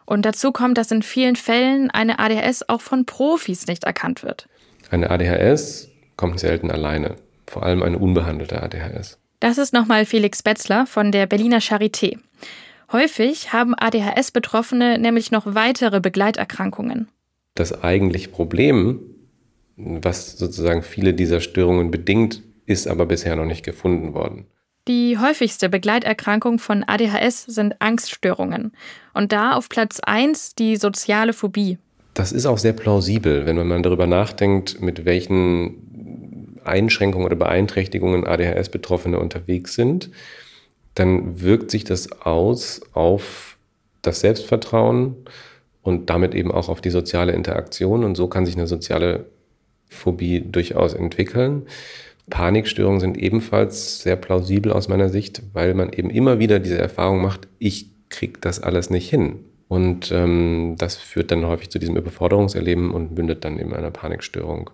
Und 0.06 0.26
dazu 0.26 0.52
kommt, 0.52 0.78
dass 0.78 0.92
in 0.92 1.02
vielen 1.02 1.36
Fällen 1.36 1.90
eine 1.92 2.20
ADHS 2.20 2.70
auch 2.70 2.82
von 2.82 3.06
Profis 3.06 3.68
nicht 3.68 3.86
erkannt 3.86 4.24
wird. 4.24 4.48
Eine 4.90 5.10
ADHS 5.10 5.90
kommt 6.16 6.40
selten 6.40 6.72
alleine, 6.72 7.16
vor 7.48 7.64
allem 7.64 7.84
eine 7.84 7.98
unbehandelte 7.98 8.62
ADHS. 8.62 9.18
Das 9.40 9.60
ist 9.60 9.72
nochmal 9.72 10.06
Felix 10.06 10.42
Betzler 10.42 10.88
von 10.88 11.12
der 11.12 11.28
Berliner 11.28 11.60
Charité. 11.60 12.18
Häufig 12.92 13.54
haben 13.54 13.76
ADHS-Betroffene 13.76 14.98
nämlich 14.98 15.30
noch 15.30 15.54
weitere 15.54 16.00
Begleiterkrankungen. 16.00 17.08
Das 17.54 17.84
eigentliche 17.84 18.30
Problem, 18.30 19.00
was 19.76 20.38
sozusagen 20.38 20.82
viele 20.82 21.14
dieser 21.14 21.40
Störungen 21.40 21.92
bedingt, 21.92 22.42
ist 22.66 22.88
aber 22.88 23.06
bisher 23.06 23.36
noch 23.36 23.46
nicht 23.46 23.64
gefunden 23.64 24.14
worden. 24.14 24.48
Die 24.88 25.18
häufigste 25.20 25.70
Begleiterkrankung 25.70 26.58
von 26.60 26.84
ADHS 26.88 27.44
sind 27.44 27.80
Angststörungen. 27.80 28.72
Und 29.14 29.34
da 29.34 29.54
auf 29.54 29.70
Platz 29.70 30.00
1 30.00 30.56
die 30.56 30.78
soziale 30.78 31.34
Phobie. 31.34 31.78
Das 32.14 32.32
ist 32.32 32.46
auch 32.48 32.58
sehr 32.58 32.74
plausibel, 32.74 33.46
wenn 33.46 33.68
man 33.68 33.84
darüber 33.84 34.08
nachdenkt, 34.08 34.82
mit 34.82 35.06
welchen 35.06 35.87
Einschränkungen 36.68 37.26
oder 37.26 37.36
Beeinträchtigungen 37.36 38.26
ADHS-Betroffene 38.26 39.20
unterwegs 39.20 39.76
sind, 39.76 40.10
dann 40.96 41.42
wirkt 41.42 41.72
sich 41.72 41.84
das 41.84 42.12
aus 42.22 42.82
auf 42.94 43.58
das 44.02 44.22
Selbstvertrauen 44.22 45.16
und 45.82 46.10
damit 46.10 46.34
eben 46.34 46.52
auch 46.52 46.70
auf 46.70 46.82
die 46.82 46.90
soziale 46.90 47.34
Interaktion. 47.34 48.04
Und 48.04 48.16
so 48.16 48.28
kann 48.28 48.46
sich 48.46 48.56
eine 48.56 48.68
soziale 48.68 49.26
Phobie 49.90 50.42
durchaus 50.42 50.94
entwickeln. 50.94 51.68
Panikstörungen 52.30 53.00
sind 53.00 53.18
ebenfalls 53.18 54.02
sehr 54.02 54.18
plausibel 54.18 54.74
aus 54.74 54.90
meiner 54.90 55.10
Sicht, 55.10 55.42
weil 55.54 55.74
man 55.74 55.94
eben 55.94 56.10
immer 56.10 56.40
wieder 56.40 56.60
diese 56.60 56.78
Erfahrung 56.78 57.22
macht, 57.22 57.48
ich 57.58 57.90
kriege 58.10 58.40
das 58.42 58.62
alles 58.62 58.90
nicht 58.90 59.10
hin. 59.10 59.46
Und 59.70 60.12
ähm, 60.12 60.76
das 60.78 60.96
führt 60.96 61.32
dann 61.32 61.46
häufig 61.46 61.70
zu 61.70 61.80
diesem 61.80 61.96
Überforderungserleben 61.98 62.92
und 62.92 63.16
mündet 63.16 63.44
dann 63.46 63.58
in 63.58 63.74
einer 63.74 63.92
Panikstörung. 63.92 64.70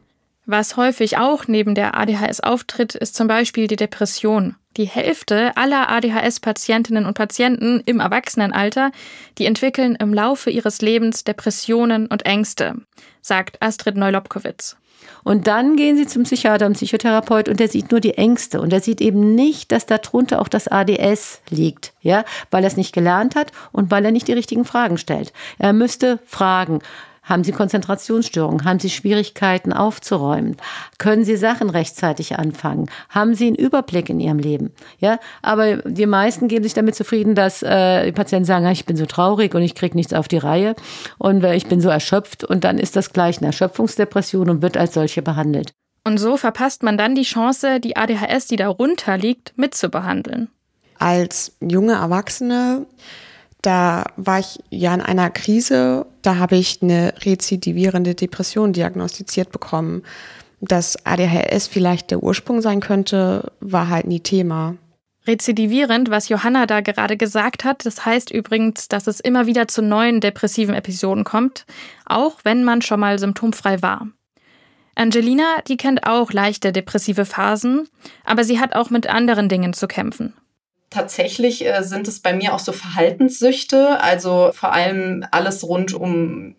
Was 0.45 0.75
häufig 0.75 1.17
auch 1.17 1.47
neben 1.47 1.73
der 1.73 1.97
ADHS 1.97 2.41
auftritt, 2.41 2.95
ist 2.95 3.15
zum 3.15 3.27
Beispiel 3.27 3.67
die 3.67 3.77
Depression. 3.77 4.55
Die 4.75 4.85
Hälfte 4.85 5.55
aller 5.55 5.89
ADHS-Patientinnen 5.89 7.05
und 7.05 7.13
Patienten 7.13 7.81
im 7.85 7.99
Erwachsenenalter, 7.99 8.91
die 9.37 9.45
entwickeln 9.45 9.95
im 9.95 10.13
Laufe 10.13 10.49
ihres 10.49 10.81
Lebens 10.81 11.23
Depressionen 11.23 12.07
und 12.07 12.25
Ängste, 12.25 12.75
sagt 13.21 13.61
Astrid 13.61 13.95
Neulobkowitz. 13.95 14.75
Und 15.23 15.47
dann 15.47 15.75
gehen 15.75 15.95
sie 15.95 16.07
zum 16.07 16.23
Psychiater 16.23 16.65
und 16.65 16.73
Psychotherapeut 16.73 17.47
und 17.47 17.59
der 17.59 17.69
sieht 17.69 17.91
nur 17.91 17.99
die 17.99 18.17
Ängste 18.17 18.59
und 18.59 18.73
er 18.73 18.81
sieht 18.81 18.99
eben 18.99 19.35
nicht, 19.35 19.71
dass 19.71 19.85
darunter 19.85 20.41
auch 20.41 20.47
das 20.47 20.67
ADS 20.67 21.41
liegt, 21.49 21.93
ja, 22.01 22.25
weil 22.51 22.63
er 22.63 22.67
es 22.67 22.77
nicht 22.77 22.93
gelernt 22.93 23.35
hat 23.35 23.51
und 23.71 23.91
weil 23.91 24.03
er 24.03 24.11
nicht 24.11 24.27
die 24.27 24.33
richtigen 24.33 24.65
Fragen 24.65 24.97
stellt. 24.97 25.31
Er 25.59 25.71
müsste 25.73 26.19
fragen, 26.25 26.79
haben 27.23 27.43
Sie 27.43 27.53
Konzentrationsstörungen? 27.53 28.65
Haben 28.65 28.79
Sie 28.79 28.89
Schwierigkeiten 28.89 29.73
aufzuräumen? 29.73 30.57
Können 30.97 31.23
Sie 31.23 31.37
Sachen 31.37 31.69
rechtzeitig 31.69 32.37
anfangen? 32.37 32.89
Haben 33.09 33.33
Sie 33.33 33.47
einen 33.47 33.55
Überblick 33.55 34.09
in 34.09 34.19
Ihrem 34.19 34.39
Leben? 34.39 34.71
Ja, 34.99 35.19
aber 35.41 35.77
die 35.77 36.05
meisten 36.05 36.49
geben 36.49 36.63
sich 36.63 36.73
damit 36.73 36.95
zufrieden, 36.95 37.33
dass 37.33 37.63
äh, 37.63 38.05
die 38.05 38.11
Patienten 38.11 38.45
sagen, 38.45 38.67
ich 38.67 38.85
bin 38.85 38.97
so 38.97 39.05
traurig 39.05 39.55
und 39.55 39.61
ich 39.61 39.73
kriege 39.73 39.95
nichts 39.95 40.13
auf 40.13 40.27
die 40.27 40.37
Reihe 40.37 40.75
und 41.17 41.43
ich 41.43 41.67
bin 41.67 41.81
so 41.81 41.89
erschöpft 41.89 42.43
und 42.43 42.63
dann 42.63 42.77
ist 42.77 42.95
das 42.95 43.13
gleich 43.13 43.37
eine 43.37 43.47
Erschöpfungsdepression 43.47 44.49
und 44.49 44.61
wird 44.61 44.77
als 44.77 44.93
solche 44.93 45.21
behandelt. 45.21 45.71
Und 46.05 46.17
so 46.17 46.35
verpasst 46.35 46.83
man 46.83 46.97
dann 46.97 47.15
die 47.15 47.23
Chance, 47.23 47.79
die 47.79 47.95
ADHS, 47.95 48.47
die 48.47 48.57
darunter 48.57 49.17
liegt, 49.17 49.57
mitzubehandeln. 49.57 50.49
Als 50.99 51.53
junge 51.61 51.93
Erwachsene 51.93 52.85
da 53.63 54.03
war 54.17 54.39
ich 54.39 54.59
ja 54.69 54.93
in 54.93 55.01
einer 55.01 55.29
Krise, 55.31 56.05
da 56.21 56.37
habe 56.37 56.57
ich 56.57 56.83
eine 56.83 57.13
rezidivierende 57.25 58.13
Depression 58.13 58.73
diagnostiziert 58.73 59.51
bekommen. 59.51 60.03
Dass 60.59 61.05
ADHS 61.05 61.67
vielleicht 61.67 62.11
der 62.11 62.23
Ursprung 62.23 62.61
sein 62.61 62.79
könnte, 62.79 63.51
war 63.59 63.89
halt 63.89 64.05
nie 64.05 64.19
Thema. 64.19 64.75
Rezidivierend, 65.25 66.09
was 66.09 66.29
Johanna 66.29 66.65
da 66.65 66.81
gerade 66.81 67.17
gesagt 67.17 67.63
hat, 67.63 67.85
das 67.85 68.05
heißt 68.05 68.31
übrigens, 68.31 68.89
dass 68.89 69.07
es 69.07 69.21
immer 69.21 69.45
wieder 69.45 69.67
zu 69.67 69.81
neuen 69.81 70.19
depressiven 70.19 70.75
Episoden 70.75 71.23
kommt, 71.23 71.65
auch 72.05 72.39
wenn 72.43 72.63
man 72.63 72.81
schon 72.81 72.99
mal 72.99 73.17
symptomfrei 73.19 73.81
war. 73.81 74.07
Angelina, 74.95 75.61
die 75.67 75.77
kennt 75.77 76.05
auch 76.05 76.33
leichte 76.33 76.71
depressive 76.73 77.25
Phasen, 77.25 77.87
aber 78.25 78.43
sie 78.43 78.59
hat 78.59 78.75
auch 78.75 78.89
mit 78.89 79.07
anderen 79.07 79.47
Dingen 79.47 79.73
zu 79.73 79.87
kämpfen 79.87 80.33
tatsächlich 80.93 81.65
äh, 81.65 81.83
sind 81.83 82.07
es 82.07 82.19
bei 82.19 82.33
mir 82.33 82.53
auch 82.53 82.59
so 82.59 82.71
Verhaltenssüchte, 82.71 83.99
also 84.01 84.51
vor 84.53 84.71
allem 84.71 85.25
alles 85.31 85.63
rund 85.63 85.93
um 85.93 86.55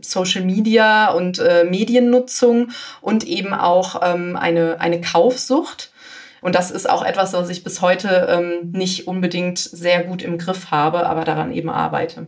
Social 0.00 0.44
Media 0.44 1.10
und 1.10 1.38
äh, 1.38 1.64
Mediennutzung 1.64 2.70
und 3.00 3.24
eben 3.24 3.54
auch 3.54 4.00
ähm, 4.02 4.36
eine, 4.36 4.80
eine 4.80 5.00
Kaufsucht. 5.00 5.92
Und 6.40 6.54
das 6.54 6.70
ist 6.70 6.88
auch 6.88 7.04
etwas, 7.04 7.32
was 7.32 7.48
ich 7.48 7.64
bis 7.64 7.80
heute 7.80 8.28
ähm, 8.30 8.72
nicht 8.72 9.06
unbedingt 9.06 9.58
sehr 9.58 10.04
gut 10.04 10.22
im 10.22 10.36
Griff 10.36 10.70
habe, 10.70 11.06
aber 11.06 11.24
daran 11.24 11.52
eben 11.52 11.70
arbeite. 11.70 12.26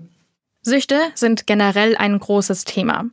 Süchte 0.63 0.97
sind 1.15 1.47
generell 1.47 1.97
ein 1.97 2.19
großes 2.19 2.65
Thema. 2.65 3.07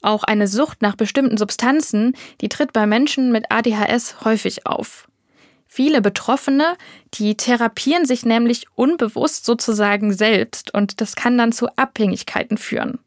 Auch 0.00 0.22
eine 0.22 0.46
Sucht 0.46 0.82
nach 0.82 0.96
bestimmten 0.96 1.38
Substanzen, 1.38 2.14
die 2.40 2.48
tritt 2.48 2.72
bei 2.72 2.86
Menschen 2.86 3.32
mit 3.32 3.50
ADHS 3.50 4.24
häufig 4.24 4.66
auf. 4.66 5.08
Viele 5.76 6.00
Betroffene, 6.00 6.76
die 7.14 7.36
therapieren 7.36 8.06
sich 8.06 8.24
nämlich 8.24 8.66
unbewusst 8.76 9.44
sozusagen 9.44 10.12
selbst 10.12 10.72
und 10.72 11.00
das 11.00 11.16
kann 11.16 11.36
dann 11.36 11.50
zu 11.50 11.66
Abhängigkeiten 11.74 12.58
führen. 12.58 13.00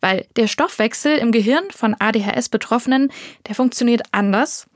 Weil 0.00 0.24
der 0.36 0.46
Stoffwechsel 0.46 1.18
im 1.18 1.32
Gehirn 1.32 1.64
von 1.72 1.96
ADHS-Betroffenen, 1.98 3.10
der 3.48 3.56
funktioniert 3.56 4.02
anders. 4.12 4.68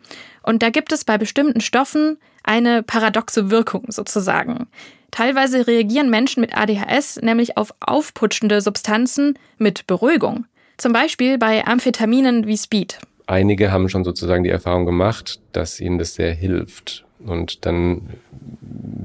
Und 0.42 0.64
da 0.64 0.70
gibt 0.70 0.90
es 0.90 1.04
bei 1.04 1.16
bestimmten 1.16 1.60
Stoffen 1.60 2.18
eine 2.42 2.82
paradoxe 2.82 3.52
Wirkung 3.52 3.84
sozusagen. 3.92 4.66
Teilweise 5.12 5.68
reagieren 5.68 6.10
Menschen 6.10 6.40
mit 6.40 6.56
ADHS 6.56 7.20
nämlich 7.22 7.56
auf 7.56 7.72
aufputschende 7.78 8.60
Substanzen 8.60 9.38
mit 9.58 9.86
Beruhigung. 9.86 10.46
Zum 10.76 10.92
Beispiel 10.92 11.38
bei 11.38 11.64
Amphetaminen 11.64 12.48
wie 12.48 12.56
Speed. 12.58 12.98
Einige 13.28 13.70
haben 13.70 13.88
schon 13.88 14.02
sozusagen 14.02 14.42
die 14.42 14.50
Erfahrung 14.50 14.86
gemacht, 14.86 15.38
dass 15.52 15.78
ihnen 15.78 15.98
das 15.98 16.14
sehr 16.14 16.34
hilft. 16.34 17.04
Und 17.24 17.66
dann 17.66 18.08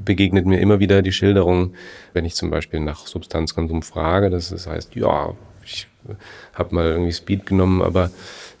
begegnet 0.04 0.46
mir 0.46 0.60
immer 0.60 0.80
wieder 0.80 1.02
die 1.02 1.12
Schilderung, 1.12 1.74
wenn 2.12 2.24
ich 2.24 2.34
zum 2.34 2.50
Beispiel 2.50 2.80
nach 2.80 3.06
Substanzkonsum 3.06 3.82
frage, 3.82 4.30
dass 4.30 4.52
es 4.52 4.66
heißt, 4.66 4.94
ja, 4.94 5.34
ich 5.64 5.88
habe 6.52 6.74
mal 6.74 6.86
irgendwie 6.86 7.12
Speed 7.12 7.46
genommen, 7.46 7.82
aber 7.82 8.10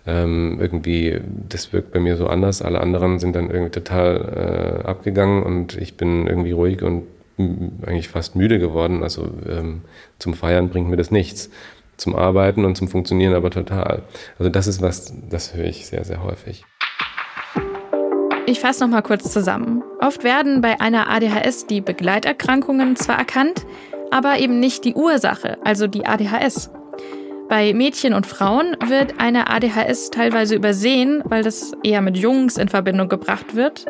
ähm, 0.06 0.58
irgendwie, 0.60 1.20
das 1.48 1.72
wirkt 1.72 1.92
bei 1.92 2.00
mir 2.00 2.16
so 2.16 2.26
anders. 2.26 2.62
Alle 2.62 2.80
anderen 2.80 3.18
sind 3.18 3.36
dann 3.36 3.50
irgendwie 3.50 3.70
total 3.70 4.82
äh, 4.84 4.86
abgegangen 4.86 5.42
und 5.42 5.76
ich 5.76 5.96
bin 5.96 6.26
irgendwie 6.26 6.52
ruhig 6.52 6.82
und 6.82 7.04
eigentlich 7.36 8.08
fast 8.08 8.36
müde 8.36 8.58
geworden. 8.58 9.02
Also 9.02 9.28
ähm, 9.48 9.82
zum 10.18 10.34
Feiern 10.34 10.68
bringt 10.68 10.88
mir 10.88 10.96
das 10.96 11.10
nichts. 11.10 11.50
Zum 11.96 12.16
Arbeiten 12.16 12.64
und 12.64 12.76
zum 12.76 12.88
Funktionieren 12.88 13.34
aber 13.34 13.50
total. 13.50 14.02
Also 14.38 14.50
das 14.50 14.66
ist 14.66 14.82
was, 14.82 15.14
das 15.30 15.54
höre 15.54 15.66
ich 15.66 15.86
sehr, 15.86 16.04
sehr 16.04 16.22
häufig. 16.24 16.64
Ich 18.46 18.60
fasse 18.60 18.84
noch 18.84 18.90
mal 18.90 19.00
kurz 19.00 19.32
zusammen. 19.32 19.82
Oft 20.00 20.22
werden 20.22 20.60
bei 20.60 20.78
einer 20.78 21.08
ADHS 21.08 21.66
die 21.66 21.80
Begleiterkrankungen 21.80 22.94
zwar 22.94 23.16
erkannt, 23.16 23.64
aber 24.10 24.38
eben 24.38 24.60
nicht 24.60 24.84
die 24.84 24.94
Ursache, 24.94 25.56
also 25.64 25.86
die 25.86 26.04
ADHS. 26.04 26.70
Bei 27.48 27.72
Mädchen 27.72 28.12
und 28.12 28.26
Frauen 28.26 28.76
wird 28.86 29.18
eine 29.18 29.48
ADHS 29.48 30.10
teilweise 30.10 30.56
übersehen, 30.56 31.22
weil 31.24 31.42
das 31.42 31.72
eher 31.82 32.02
mit 32.02 32.18
Jungs 32.18 32.58
in 32.58 32.68
Verbindung 32.68 33.08
gebracht 33.08 33.54
wird. 33.54 33.86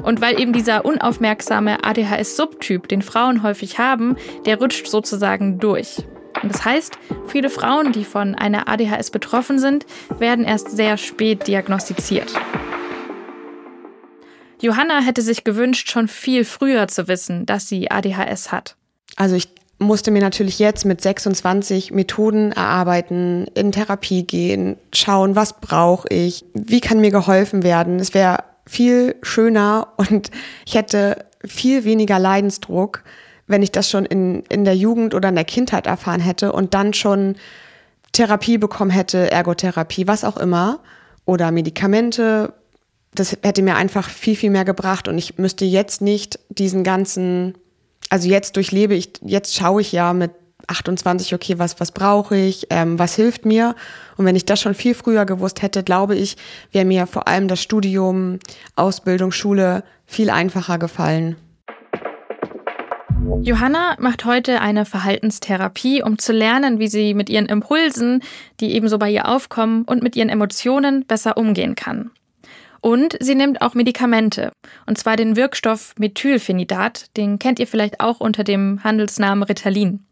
Und 0.00 0.20
weil 0.20 0.40
eben 0.40 0.52
dieser 0.52 0.84
unaufmerksame 0.84 1.78
ADHS-Subtyp, 1.82 2.86
den 2.86 3.02
Frauen 3.02 3.42
häufig 3.42 3.80
haben, 3.80 4.14
der 4.46 4.60
rutscht 4.60 4.86
sozusagen 4.86 5.58
durch. 5.58 6.04
Und 6.40 6.54
das 6.54 6.64
heißt, 6.64 6.96
viele 7.26 7.50
Frauen, 7.50 7.90
die 7.90 8.04
von 8.04 8.36
einer 8.36 8.68
ADHS 8.68 9.10
betroffen 9.10 9.58
sind, 9.58 9.86
werden 10.20 10.44
erst 10.44 10.70
sehr 10.70 10.96
spät 10.98 11.48
diagnostiziert. 11.48 12.32
Johanna 14.60 15.00
hätte 15.00 15.22
sich 15.22 15.44
gewünscht, 15.44 15.90
schon 15.90 16.08
viel 16.08 16.44
früher 16.44 16.88
zu 16.88 17.08
wissen, 17.08 17.46
dass 17.46 17.68
sie 17.68 17.90
ADHS 17.90 18.52
hat. 18.52 18.76
Also 19.16 19.36
ich 19.36 19.48
musste 19.78 20.10
mir 20.10 20.20
natürlich 20.20 20.58
jetzt 20.58 20.84
mit 20.84 21.00
26 21.00 21.92
Methoden 21.92 22.52
erarbeiten, 22.52 23.46
in 23.54 23.72
Therapie 23.72 24.24
gehen, 24.24 24.76
schauen, 24.92 25.36
was 25.36 25.60
brauche 25.60 26.08
ich, 26.08 26.44
wie 26.54 26.80
kann 26.80 27.00
mir 27.00 27.10
geholfen 27.10 27.62
werden. 27.62 28.00
Es 28.00 28.14
wäre 28.14 28.44
viel 28.66 29.16
schöner 29.22 29.88
und 29.96 30.30
ich 30.66 30.74
hätte 30.74 31.26
viel 31.44 31.84
weniger 31.84 32.18
Leidensdruck, 32.18 33.04
wenn 33.46 33.62
ich 33.62 33.72
das 33.72 33.88
schon 33.88 34.04
in, 34.04 34.42
in 34.48 34.64
der 34.64 34.76
Jugend 34.76 35.14
oder 35.14 35.28
in 35.28 35.36
der 35.36 35.44
Kindheit 35.44 35.86
erfahren 35.86 36.20
hätte 36.20 36.52
und 36.52 36.74
dann 36.74 36.92
schon 36.92 37.36
Therapie 38.12 38.58
bekommen 38.58 38.90
hätte, 38.90 39.30
Ergotherapie, 39.30 40.06
was 40.06 40.24
auch 40.24 40.36
immer, 40.36 40.80
oder 41.24 41.50
Medikamente, 41.50 42.52
das 43.14 43.36
hätte 43.42 43.62
mir 43.62 43.76
einfach 43.76 44.08
viel, 44.08 44.36
viel 44.36 44.50
mehr 44.50 44.64
gebracht 44.64 45.08
und 45.08 45.18
ich 45.18 45.38
müsste 45.38 45.64
jetzt 45.64 46.02
nicht 46.02 46.38
diesen 46.48 46.84
ganzen, 46.84 47.54
also 48.10 48.28
jetzt 48.28 48.56
durchlebe 48.56 48.94
ich, 48.94 49.12
jetzt 49.22 49.56
schaue 49.56 49.80
ich 49.80 49.92
ja 49.92 50.12
mit 50.12 50.32
28, 50.66 51.34
okay, 51.34 51.58
was, 51.58 51.80
was 51.80 51.92
brauche 51.92 52.36
ich, 52.36 52.66
ähm, 52.70 52.98
was 52.98 53.14
hilft 53.14 53.46
mir? 53.46 53.74
Und 54.16 54.26
wenn 54.26 54.36
ich 54.36 54.44
das 54.44 54.60
schon 54.60 54.74
viel 54.74 54.94
früher 54.94 55.24
gewusst 55.24 55.62
hätte, 55.62 55.82
glaube 55.82 56.14
ich, 56.14 56.36
wäre 56.72 56.84
mir 56.84 57.06
vor 57.06 57.26
allem 57.26 57.48
das 57.48 57.62
Studium, 57.62 58.38
Ausbildung, 58.76 59.32
Schule 59.32 59.82
viel 60.06 60.30
einfacher 60.30 60.78
gefallen. 60.78 61.36
Johanna 63.42 63.96
macht 63.98 64.24
heute 64.24 64.60
eine 64.60 64.84
Verhaltenstherapie, 64.84 66.02
um 66.02 66.18
zu 66.18 66.32
lernen, 66.32 66.78
wie 66.78 66.88
sie 66.88 67.14
mit 67.14 67.28
ihren 67.30 67.46
Impulsen, 67.46 68.22
die 68.60 68.74
ebenso 68.74 68.98
bei 68.98 69.10
ihr 69.10 69.28
aufkommen, 69.28 69.84
und 69.84 70.02
mit 70.02 70.16
ihren 70.16 70.28
Emotionen 70.28 71.04
besser 71.06 71.36
umgehen 71.36 71.74
kann. 71.74 72.10
Und 72.80 73.16
sie 73.20 73.34
nimmt 73.34 73.60
auch 73.60 73.74
Medikamente. 73.74 74.52
Und 74.86 74.98
zwar 74.98 75.16
den 75.16 75.36
Wirkstoff 75.36 75.94
Methylphenidat, 75.98 77.16
den 77.16 77.38
kennt 77.38 77.58
ihr 77.58 77.66
vielleicht 77.66 78.00
auch 78.00 78.20
unter 78.20 78.44
dem 78.44 78.82
Handelsnamen 78.84 79.42
Ritalin. 79.42 80.04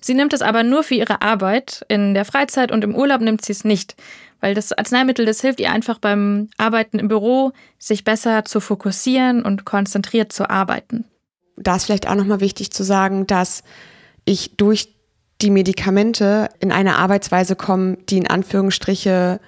Sie 0.00 0.14
nimmt 0.14 0.32
es 0.32 0.42
aber 0.42 0.62
nur 0.62 0.82
für 0.82 0.94
ihre 0.94 1.22
Arbeit. 1.22 1.84
In 1.88 2.14
der 2.14 2.24
Freizeit 2.24 2.70
und 2.70 2.84
im 2.84 2.94
Urlaub 2.94 3.20
nimmt 3.20 3.44
sie 3.44 3.52
es 3.52 3.64
nicht, 3.64 3.96
weil 4.40 4.54
das 4.54 4.72
Arzneimittel, 4.72 5.26
das 5.26 5.40
hilft 5.40 5.60
ihr 5.60 5.72
einfach 5.72 5.98
beim 5.98 6.48
Arbeiten 6.58 6.98
im 6.98 7.08
Büro, 7.08 7.52
sich 7.78 8.04
besser 8.04 8.44
zu 8.44 8.60
fokussieren 8.60 9.42
und 9.42 9.64
konzentriert 9.64 10.32
zu 10.32 10.48
arbeiten. 10.48 11.04
Da 11.56 11.76
ist 11.76 11.86
vielleicht 11.86 12.08
auch 12.08 12.14
nochmal 12.14 12.40
wichtig 12.40 12.70
zu 12.70 12.84
sagen, 12.84 13.26
dass 13.26 13.62
ich 14.24 14.56
durch 14.56 14.94
die 15.42 15.50
Medikamente 15.50 16.48
in 16.60 16.72
eine 16.72 16.96
Arbeitsweise 16.96 17.56
komme, 17.56 17.98
die 18.08 18.18
in 18.18 18.26
Anführungsstriche 18.26 19.40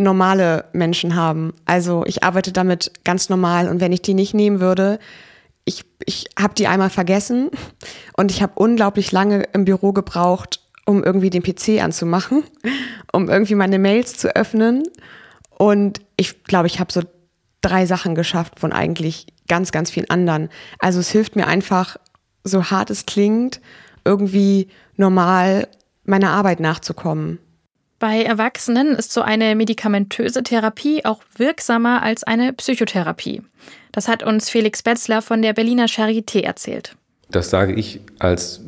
normale 0.00 0.64
Menschen 0.72 1.14
haben. 1.14 1.52
Also 1.64 2.04
ich 2.06 2.22
arbeite 2.24 2.52
damit 2.52 2.92
ganz 3.04 3.28
normal 3.28 3.68
und 3.68 3.80
wenn 3.80 3.92
ich 3.92 4.02
die 4.02 4.14
nicht 4.14 4.34
nehmen 4.34 4.60
würde, 4.60 4.98
ich, 5.64 5.84
ich 6.04 6.26
habe 6.38 6.54
die 6.54 6.66
einmal 6.66 6.90
vergessen 6.90 7.50
und 8.16 8.30
ich 8.30 8.42
habe 8.42 8.52
unglaublich 8.56 9.12
lange 9.12 9.44
im 9.52 9.64
Büro 9.64 9.92
gebraucht, 9.92 10.60
um 10.86 11.04
irgendwie 11.04 11.30
den 11.30 11.42
PC 11.42 11.82
anzumachen, 11.82 12.42
um 13.12 13.28
irgendwie 13.28 13.54
meine 13.54 13.78
Mails 13.78 14.16
zu 14.16 14.34
öffnen. 14.34 14.82
Und 15.50 16.00
ich 16.16 16.44
glaube, 16.44 16.66
ich 16.66 16.80
habe 16.80 16.92
so 16.92 17.02
drei 17.60 17.86
Sachen 17.86 18.14
geschafft 18.14 18.58
von 18.58 18.72
eigentlich 18.72 19.26
ganz, 19.46 19.72
ganz 19.72 19.90
vielen 19.90 20.10
anderen. 20.10 20.48
Also 20.78 21.00
es 21.00 21.10
hilft 21.10 21.36
mir 21.36 21.46
einfach, 21.46 21.96
so 22.42 22.70
hart 22.70 22.90
es 22.90 23.04
klingt, 23.06 23.60
irgendwie 24.04 24.68
normal 24.96 25.68
meiner 26.04 26.30
Arbeit 26.30 26.60
nachzukommen. 26.60 27.38
Bei 28.00 28.22
Erwachsenen 28.22 28.96
ist 28.96 29.12
so 29.12 29.20
eine 29.20 29.54
medikamentöse 29.54 30.42
Therapie 30.42 31.04
auch 31.04 31.20
wirksamer 31.36 32.02
als 32.02 32.24
eine 32.24 32.54
Psychotherapie. 32.54 33.42
Das 33.92 34.08
hat 34.08 34.22
uns 34.22 34.48
Felix 34.48 34.82
Betzler 34.82 35.20
von 35.20 35.42
der 35.42 35.52
Berliner 35.52 35.84
Charité 35.84 36.42
erzählt. 36.42 36.96
Das 37.30 37.50
sage 37.50 37.74
ich 37.74 38.00
als 38.18 38.62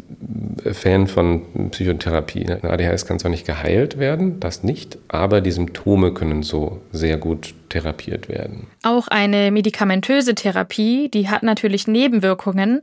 Fan 0.71 1.07
von 1.07 1.71
Psychotherapie. 1.71 2.47
Eine 2.47 2.71
ADHS 2.71 3.07
kann 3.07 3.19
zwar 3.19 3.31
nicht 3.31 3.47
geheilt 3.47 3.99
werden, 3.99 4.39
das 4.39 4.63
nicht, 4.65 4.99
aber 5.09 5.41
die 5.41 5.51
Symptome 5.51 6.13
können 6.13 6.43
so 6.43 6.83
sehr 6.93 7.17
gut 7.17 7.55
therapiert 7.71 8.29
werden. 8.29 8.67
Auch 8.83 9.09
eine 9.09 9.51
medikamentöse 9.51 10.35
Therapie, 10.35 11.09
die 11.09 11.31
hat 11.31 11.43
natürlich 11.43 11.89
Nebenwirkungen, 11.89 12.83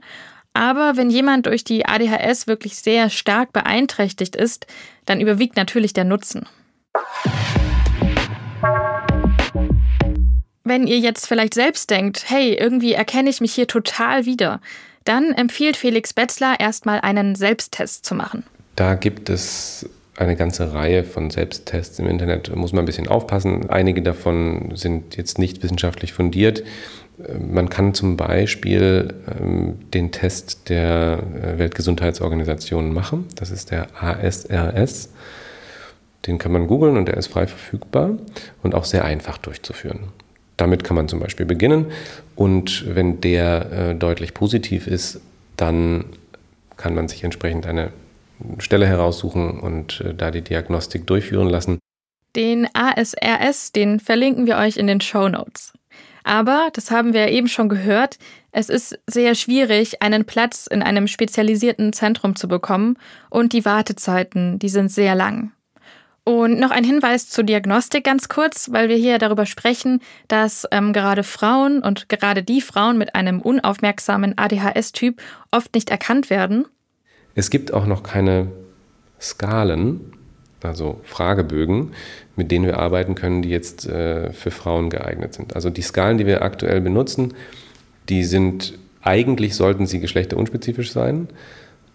aber 0.60 0.98
wenn 0.98 1.10
jemand 1.10 1.46
durch 1.46 1.64
die 1.64 1.86
ADHS 1.86 2.46
wirklich 2.46 2.76
sehr 2.76 3.10
stark 3.10 3.54
beeinträchtigt 3.54 4.36
ist, 4.36 4.68
dann 5.06 5.22
überwiegt 5.22 5.56
natürlich 5.56 5.94
der 5.94 6.04
Nutzen. 6.04 6.46
Wenn 10.66 10.86
ihr 10.86 11.00
jetzt 11.00 11.28
vielleicht 11.28 11.54
selbst 11.54 11.90
denkt, 11.90 12.26
hey, 12.28 12.56
irgendwie 12.56 12.92
erkenne 12.92 13.30
ich 13.30 13.40
mich 13.40 13.54
hier 13.54 13.68
total 13.68 14.26
wieder, 14.26 14.60
dann 15.06 15.32
empfiehlt 15.32 15.78
Felix 15.78 16.14
Betzler 16.14 16.60
erstmal 16.60 17.00
einen 17.00 17.36
Selbsttest 17.36 18.06
zu 18.06 18.14
machen. 18.14 18.44
Da 18.76 18.96
gibt 18.96 19.30
es 19.30 19.90
eine 20.18 20.36
ganze 20.36 20.74
Reihe 20.74 21.06
von 21.06 21.30
Selbsttests 21.30 21.98
im 22.00 22.08
Internet. 22.08 22.50
Da 22.50 22.56
muss 22.58 22.74
man 22.74 22.84
ein 22.84 22.86
bisschen 22.86 23.08
aufpassen. 23.08 23.70
Einige 23.70 24.02
davon 24.02 24.74
sind 24.76 25.16
jetzt 25.16 25.40
nicht 25.40 25.64
wissenschaftlich 25.64 26.12
fundiert. 26.12 26.64
Man 27.38 27.70
kann 27.70 27.94
zum 27.94 28.16
Beispiel 28.16 29.14
ähm, 29.40 29.80
den 29.94 30.12
Test 30.12 30.70
der 30.70 31.20
äh, 31.20 31.60
Weltgesundheitsorganisation 31.60 32.94
machen. 32.94 33.28
Das 33.36 33.52
ist 33.52 33.72
der 33.72 33.88
ASRS. 34.02 35.10
Den 36.28 36.38
kann 36.38 36.52
man 36.52 36.68
googeln 36.68 36.98
und 36.98 37.08
der 37.08 37.18
ist 37.18 37.28
frei 37.28 37.48
verfügbar 37.48 38.12
und 38.64 38.76
auch 38.76 38.86
sehr 38.86 39.06
einfach 39.06 39.38
durchzuführen. 39.38 40.10
Damit 40.58 40.84
kann 40.84 40.96
man 40.96 41.08
zum 41.08 41.20
Beispiel 41.20 41.46
beginnen 41.46 41.88
und 42.36 42.84
wenn 42.94 43.22
der 43.22 43.72
äh, 43.72 43.96
deutlich 43.96 44.34
positiv 44.34 44.88
ist, 44.88 45.22
dann 45.56 46.06
kann 46.78 46.96
man 46.96 47.08
sich 47.08 47.24
entsprechend 47.24 47.66
eine 47.66 47.92
Stelle 48.60 48.88
heraussuchen 48.88 49.60
und 49.60 50.02
äh, 50.02 50.14
da 50.14 50.32
die 50.32 50.42
Diagnostik 50.42 51.06
durchführen 51.08 51.50
lassen. 51.50 51.80
Den 52.36 52.68
ASRS, 52.74 53.72
den 53.72 54.00
verlinken 54.00 54.46
wir 54.46 54.58
euch 54.58 54.78
in 54.78 54.88
den 54.88 55.02
Show 55.02 55.28
Notes. 55.30 55.74
Aber, 56.30 56.70
das 56.74 56.92
haben 56.92 57.14
wir 57.14 57.30
eben 57.30 57.48
schon 57.48 57.70
gehört, 57.70 58.20
es 58.52 58.70
ist 58.70 59.00
sehr 59.08 59.34
schwierig, 59.34 60.04
einen 60.04 60.26
Platz 60.26 60.68
in 60.68 60.84
einem 60.84 61.08
spezialisierten 61.08 61.92
Zentrum 61.92 62.36
zu 62.36 62.48
bekommen 62.48 62.98
und 63.32 63.52
die 63.52 63.66
Wartezeiten, 63.66 64.60
die 64.60 64.70
sind 64.70 64.92
sehr 64.92 65.16
lang. 65.16 65.54
Und 66.26 66.60
noch 66.60 66.70
ein 66.70 66.84
Hinweis 66.84 67.30
zur 67.30 67.46
Diagnostik 67.46 68.04
ganz 68.04 68.30
kurz, 68.30 68.72
weil 68.72 68.90
wir 68.90 68.96
hier 68.96 69.18
darüber 69.18 69.48
sprechen, 69.48 70.04
dass 70.28 70.68
ähm, 70.70 70.94
gerade 70.94 71.24
Frauen 71.24 71.82
und 71.82 72.10
gerade 72.10 72.44
die 72.44 72.62
Frauen 72.62 73.00
mit 73.00 73.16
einem 73.16 73.42
unaufmerksamen 73.42 74.38
ADHS-Typ 74.38 75.20
oft 75.50 75.74
nicht 75.74 75.90
erkannt 75.90 76.30
werden. 76.30 76.68
Es 77.34 77.50
gibt 77.50 77.74
auch 77.74 77.88
noch 77.88 78.04
keine 78.04 78.52
Skalen, 79.20 80.14
also 80.64 81.00
Fragebögen, 81.04 81.92
mit 82.36 82.52
denen 82.52 82.66
wir 82.66 82.80
arbeiten 82.80 83.16
können, 83.16 83.42
die 83.42 83.50
jetzt 83.50 83.88
äh, 83.88 84.34
für 84.34 84.52
Frauen 84.52 84.90
geeignet 84.90 85.34
sind. 85.34 85.56
Also 85.56 85.70
die 85.70 85.82
Skalen, 85.82 86.18
die 86.18 86.26
wir 86.26 86.42
aktuell 86.42 86.82
benutzen, 86.82 87.34
die 88.10 88.24
sind 88.24 88.78
eigentlich 89.02 89.56
sollten 89.56 89.88
sie 89.88 90.00
geschlechterunspezifisch 90.00 90.92
sein, 90.92 91.30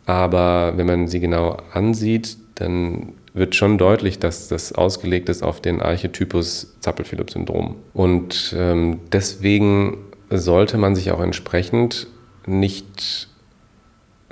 aber 0.07 0.73
wenn 0.77 0.87
man 0.87 1.09
sie 1.09 1.21
genau 1.21 1.59
ansieht, 1.73 2.37
dann 2.57 3.13
wird 3.33 3.55
schon 3.55 3.79
deutlich, 3.79 4.19
dass 4.19 4.49
das 4.49 4.73
ausgelegt 4.73 5.29
ist 5.29 5.43
auf 5.43 5.61
den 5.61 5.81
Archetypus 5.81 6.75
Zappel-Philipp-Syndrom. 6.81 7.77
Und 7.93 8.55
ähm, 8.57 9.01
deswegen 9.13 9.99
sollte 10.31 10.79
man 10.79 10.95
sich 10.95 11.11
auch 11.11 11.21
entsprechend 11.21 12.07
nicht 12.47 13.29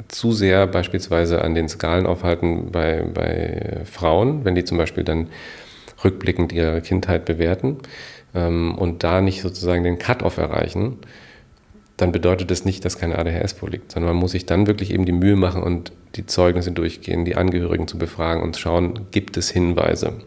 zu 0.09 0.33
sehr 0.33 0.67
beispielsweise 0.67 1.43
an 1.43 1.55
den 1.55 1.69
Skalen 1.69 2.07
aufhalten 2.07 2.71
bei, 2.71 3.03
bei 3.03 3.81
Frauen, 3.85 4.45
wenn 4.45 4.55
die 4.55 4.65
zum 4.65 4.79
Beispiel 4.79 5.05
dann 5.05 5.29
rückblickend 6.05 6.53
ihre 6.53 6.81
Kindheit 6.81 7.25
bewerten 7.25 7.79
ähm, 8.35 8.75
und 8.77 9.05
da 9.05 9.21
nicht 9.21 9.43
sozusagen 9.43 9.85
den 9.85 9.99
Cut-off 9.99 10.39
erreichen, 10.39 10.99
dann 11.97 12.13
bedeutet 12.13 12.51
das 12.51 12.65
nicht, 12.65 12.85
dass 12.85 12.99
keine 12.99 13.19
ADHS 13.19 13.53
vorliegt, 13.53 13.93
sondern 13.93 14.13
man 14.15 14.21
muss 14.21 14.33
sich 14.33 14.47
dann 14.47 14.67
wirklich 14.67 14.93
eben 14.93 15.05
die 15.05 15.13
Mühe 15.13 15.37
machen 15.37 15.63
und 15.63 15.93
die 16.17 16.27
Zeugnisse 16.27 16.73
durchgehen, 16.73 17.25
die 17.25 17.37
Angehörigen 17.37 17.87
zu 17.87 17.99
befragen 17.99 18.43
und 18.43 18.57
schauen, 18.57 19.07
gibt 19.11 19.37
es 19.37 19.51
Hinweise. 19.51 20.21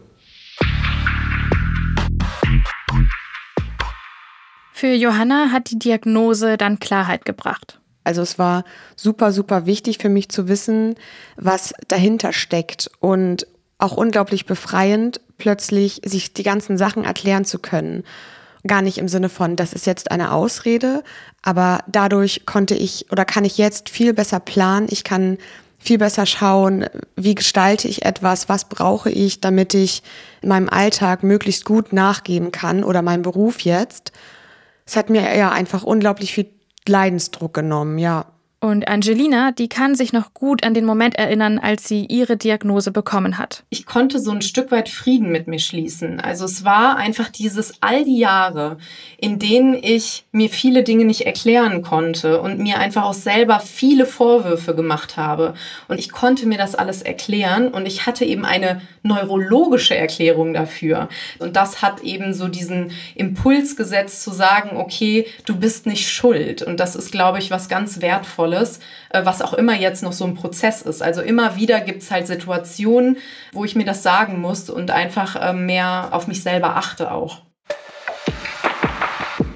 Für 4.72 4.92
Johanna 4.92 5.50
hat 5.52 5.70
die 5.70 5.78
Diagnose 5.78 6.56
dann 6.56 6.78
Klarheit 6.78 7.24
gebracht. 7.24 7.80
Also 8.06 8.22
es 8.22 8.38
war 8.38 8.64
super, 8.94 9.32
super 9.32 9.66
wichtig 9.66 9.98
für 9.98 10.08
mich 10.08 10.28
zu 10.28 10.48
wissen, 10.48 10.94
was 11.36 11.74
dahinter 11.88 12.32
steckt 12.32 12.90
und 13.00 13.46
auch 13.78 13.96
unglaublich 13.96 14.46
befreiend, 14.46 15.20
plötzlich 15.38 16.00
sich 16.04 16.32
die 16.32 16.42
ganzen 16.42 16.78
Sachen 16.78 17.04
erklären 17.04 17.44
zu 17.44 17.58
können. 17.58 18.04
Gar 18.66 18.82
nicht 18.82 18.98
im 18.98 19.08
Sinne 19.08 19.28
von, 19.28 19.56
das 19.56 19.72
ist 19.72 19.86
jetzt 19.86 20.10
eine 20.10 20.32
Ausrede, 20.32 21.04
aber 21.42 21.80
dadurch 21.86 22.46
konnte 22.46 22.74
ich 22.74 23.06
oder 23.12 23.24
kann 23.24 23.44
ich 23.44 23.58
jetzt 23.58 23.90
viel 23.90 24.14
besser 24.14 24.40
planen. 24.40 24.86
Ich 24.90 25.04
kann 25.04 25.38
viel 25.78 25.98
besser 25.98 26.26
schauen, 26.26 26.86
wie 27.16 27.34
gestalte 27.34 27.86
ich 27.86 28.04
etwas, 28.04 28.48
was 28.48 28.68
brauche 28.68 29.10
ich, 29.10 29.40
damit 29.40 29.74
ich 29.74 30.02
in 30.42 30.48
meinem 30.48 30.68
Alltag 30.68 31.22
möglichst 31.22 31.64
gut 31.64 31.92
nachgeben 31.92 32.50
kann 32.50 32.82
oder 32.82 33.02
meinem 33.02 33.22
Beruf 33.22 33.60
jetzt. 33.60 34.12
Es 34.84 34.96
hat 34.96 35.10
mir 35.10 35.36
ja 35.36 35.50
einfach 35.50 35.82
unglaublich 35.82 36.32
viel 36.32 36.55
Leidensdruck 36.88 37.54
genommen, 37.54 37.98
ja. 37.98 38.26
Und 38.66 38.88
Angelina, 38.88 39.52
die 39.52 39.68
kann 39.68 39.94
sich 39.94 40.12
noch 40.12 40.34
gut 40.34 40.64
an 40.64 40.74
den 40.74 40.84
Moment 40.84 41.14
erinnern, 41.14 41.60
als 41.60 41.86
sie 41.86 42.04
ihre 42.06 42.36
Diagnose 42.36 42.90
bekommen 42.90 43.38
hat. 43.38 43.62
Ich 43.70 43.86
konnte 43.86 44.18
so 44.18 44.32
ein 44.32 44.42
Stück 44.42 44.72
weit 44.72 44.88
Frieden 44.88 45.30
mit 45.30 45.46
mir 45.46 45.60
schließen. 45.60 46.18
Also 46.18 46.46
es 46.46 46.64
war 46.64 46.96
einfach 46.96 47.28
dieses 47.28 47.80
all 47.80 48.04
die 48.04 48.18
Jahre, 48.18 48.78
in 49.18 49.38
denen 49.38 49.74
ich 49.80 50.24
mir 50.32 50.48
viele 50.48 50.82
Dinge 50.82 51.04
nicht 51.04 51.26
erklären 51.26 51.82
konnte 51.82 52.40
und 52.40 52.58
mir 52.58 52.80
einfach 52.80 53.04
auch 53.04 53.14
selber 53.14 53.60
viele 53.60 54.04
Vorwürfe 54.04 54.74
gemacht 54.74 55.16
habe. 55.16 55.54
Und 55.86 56.00
ich 56.00 56.10
konnte 56.10 56.48
mir 56.48 56.58
das 56.58 56.74
alles 56.74 57.02
erklären 57.02 57.68
und 57.68 57.86
ich 57.86 58.04
hatte 58.04 58.24
eben 58.24 58.44
eine 58.44 58.80
neurologische 59.04 59.94
Erklärung 59.94 60.54
dafür. 60.54 61.08
Und 61.38 61.54
das 61.54 61.82
hat 61.82 62.00
eben 62.00 62.34
so 62.34 62.48
diesen 62.48 62.90
Impuls 63.14 63.76
gesetzt 63.76 64.24
zu 64.24 64.32
sagen, 64.32 64.76
okay, 64.76 65.28
du 65.44 65.54
bist 65.54 65.86
nicht 65.86 66.08
schuld. 66.08 66.62
Und 66.62 66.80
das 66.80 66.96
ist, 66.96 67.12
glaube 67.12 67.38
ich, 67.38 67.52
was 67.52 67.68
ganz 67.68 68.00
wertvolles 68.00 68.55
Wertvolles, 68.56 68.80
äh, 69.10 69.24
was 69.24 69.42
auch 69.42 69.54
immer 69.54 69.74
jetzt 69.74 70.02
noch 70.02 70.12
so 70.12 70.24
ein 70.24 70.34
Prozess 70.34 70.82
ist. 70.82 71.02
Also 71.02 71.22
immer 71.22 71.56
wieder 71.56 71.80
gibt 71.80 72.02
es 72.02 72.10
halt 72.10 72.26
Situationen, 72.26 73.18
wo 73.52 73.64
ich 73.64 73.76
mir 73.76 73.84
das 73.84 74.02
sagen 74.02 74.40
muss 74.40 74.70
und 74.70 74.90
einfach 74.90 75.36
äh, 75.36 75.52
mehr 75.52 76.08
auf 76.12 76.26
mich 76.26 76.42
selber 76.42 76.76
achte 76.76 77.10
auch. 77.10 77.42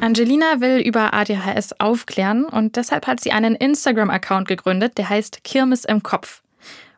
Angelina 0.01 0.61
will 0.61 0.79
über 0.79 1.13
ADHS 1.13 1.79
aufklären 1.79 2.45
und 2.45 2.77
deshalb 2.77 3.07
hat 3.07 3.21
sie 3.21 3.33
einen 3.33 3.55
Instagram-Account 3.55 4.49
gegründet, 4.49 4.97
der 4.97 5.11
heißt 5.11 5.45
Kirmes 5.45 5.85
im 5.85 6.03
Kopf. 6.03 6.43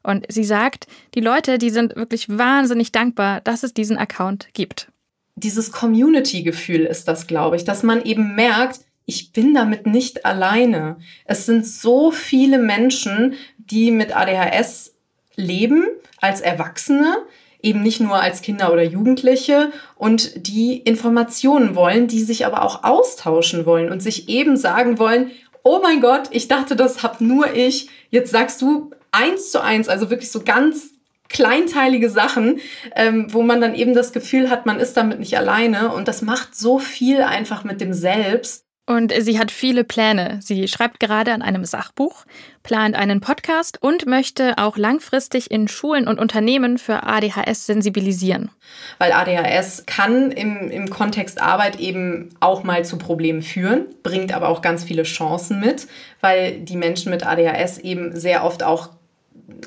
Und 0.05 0.25
sie 0.29 0.45
sagt, 0.45 0.87
die 1.15 1.21
Leute, 1.21 1.59
die 1.59 1.71
sind 1.71 1.97
wirklich 1.97 2.29
wahnsinnig 2.29 2.93
dankbar, 2.93 3.41
dass 3.41 3.63
es 3.65 3.75
diesen 3.75 3.99
Account 3.99 4.49
gibt. 4.53 4.89
Dieses 5.35 5.73
Community-Gefühl 5.73 6.83
ist 6.83 7.09
das, 7.09 7.27
glaube 7.27 7.57
ich, 7.57 7.65
dass 7.65 7.83
man 7.83 8.05
eben 8.05 8.35
merkt, 8.35 8.81
ich 9.13 9.33
bin 9.33 9.53
damit 9.53 9.87
nicht 9.87 10.25
alleine. 10.25 10.97
Es 11.27 11.45
sind 11.45 11.67
so 11.67 12.11
viele 12.11 12.57
Menschen, 12.57 13.35
die 13.59 13.91
mit 13.91 14.17
ADHS 14.17 14.95
leben, 15.37 15.85
als 16.19 16.41
Erwachsene, 16.41 17.19
eben 17.61 17.83
nicht 17.83 18.01
nur 18.01 18.23
als 18.23 18.41
Kinder 18.41 18.73
oder 18.73 18.83
Jugendliche 18.83 19.71
und 19.97 20.47
die 20.47 20.79
Informationen 20.79 21.75
wollen, 21.75 22.07
die 22.07 22.23
sich 22.23 22.47
aber 22.47 22.63
auch 22.63 22.85
austauschen 22.85 23.67
wollen 23.67 23.93
und 23.93 24.01
sich 24.03 24.31
eben 24.31 24.57
sagen 24.57 24.99
wollen, 24.99 25.31
oh 25.63 25.81
mein 25.83 26.01
Gott, 26.01 26.29
ich 26.31 26.49
dachte, 26.49 26.75
das 26.75 27.03
hab 27.03 27.21
nur 27.21 27.55
ich. 27.55 27.91
Jetzt 28.09 28.33
sagst 28.33 28.63
du 28.63 28.93
eins 29.11 29.51
zu 29.51 29.63
eins, 29.63 29.91
also 29.91 30.09
wirklich 30.09 30.31
so 30.31 30.41
ganz 30.43 30.95
kleinteilige 31.29 32.09
Sachen, 32.09 32.61
ähm, 32.97 33.27
wo 33.33 33.43
man 33.43 33.61
dann 33.61 33.75
eben 33.75 33.95
das 33.95 34.13
Gefühl 34.13 34.49
hat, 34.49 34.65
man 34.65 34.81
ist 34.81 34.97
damit 34.97 35.19
nicht 35.19 35.37
alleine. 35.37 35.93
Und 35.93 36.09
das 36.09 36.23
macht 36.23 36.57
so 36.57 36.79
viel 36.79 37.23
einfach 37.23 37.63
mit 37.63 37.81
dem 37.83 37.93
Selbst. 37.93 38.65
Und 38.85 39.13
sie 39.17 39.39
hat 39.39 39.53
viele 39.53 39.85
Pläne. 39.85 40.41
Sie 40.43 40.67
schreibt 40.67 40.99
gerade 40.99 41.33
an 41.33 41.41
einem 41.41 41.65
Sachbuch, 41.65 42.25
plant 42.65 42.97
einen 42.97 43.21
Podcast 43.21 43.81
und 43.81 44.07
möchte 44.07 44.59
auch 44.59 44.77
langfristig 44.77 45.53
in 45.53 45.69
Schulen 45.69 46.09
und 46.09 46.19
Unternehmen 46.19 46.79
für 46.79 47.05
ADHS 47.05 47.67
sensibilisieren. 47.67 48.51
Weil 48.99 49.13
ADHS 49.13 49.87
kann 49.87 50.33
im, 50.33 50.69
im 50.69 50.91
Kontext 50.91 51.41
Arbeit 51.41 51.79
eben 51.79 52.31
auch 52.41 52.65
mal 52.65 52.85
zu 52.85 52.99
Problemen 52.99 53.43
führen, 53.43 53.87
bringt 54.03 54.35
aber 54.35 54.49
auch 54.49 54.63
ganz 54.63 54.83
viele 54.83 55.05
Chancen 55.05 55.61
mit, 55.61 55.87
weil 56.21 56.59
die 56.59 56.77
Menschen 56.77 57.11
mit 57.11 57.25
ADHS 57.25 57.79
eben 57.79 58.19
sehr 58.19 58.45
oft 58.45 58.65
auch 58.65 58.91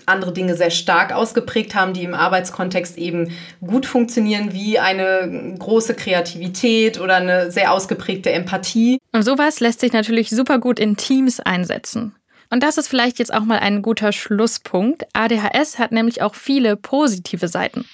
andere 0.06 0.34
Dinge 0.34 0.56
sehr 0.56 0.72
stark 0.72 1.14
ausgeprägt 1.14 1.76
haben, 1.76 1.94
die 1.94 2.04
im 2.04 2.14
Arbeitskontext 2.14 2.98
eben 2.98 3.32
gut 3.66 3.86
funktionieren, 3.86 4.54
wie 4.54 4.80
eine 4.80 5.56
große 5.58 5.96
Kreativität 5.96 7.00
oder 7.00 7.16
eine 7.16 7.52
sehr 7.52 7.72
ausgeprägte 7.72 8.32
Empathie. 8.32 9.00
Und 9.12 9.24
sowas 9.24 9.60
lässt 9.60 9.80
sich 9.80 9.94
natürlich 9.94 10.30
super 10.30 10.60
gut 10.60 10.80
in 10.80 10.98
Teams 10.98 11.40
einsetzen. 11.40 12.16
Und 12.50 12.62
das 12.62 12.78
ist 12.78 12.88
vielleicht 12.88 13.20
jetzt 13.20 13.34
auch 13.34 13.44
mal 13.44 13.60
ein 13.60 13.82
guter 13.82 14.12
Schlusspunkt. 14.12 15.06
ADHS 15.14 15.80
hat 15.80 15.92
nämlich 15.92 16.22
auch 16.22 16.36
viele 16.36 16.76
positive 16.76 17.48
Seiten. 17.48 17.86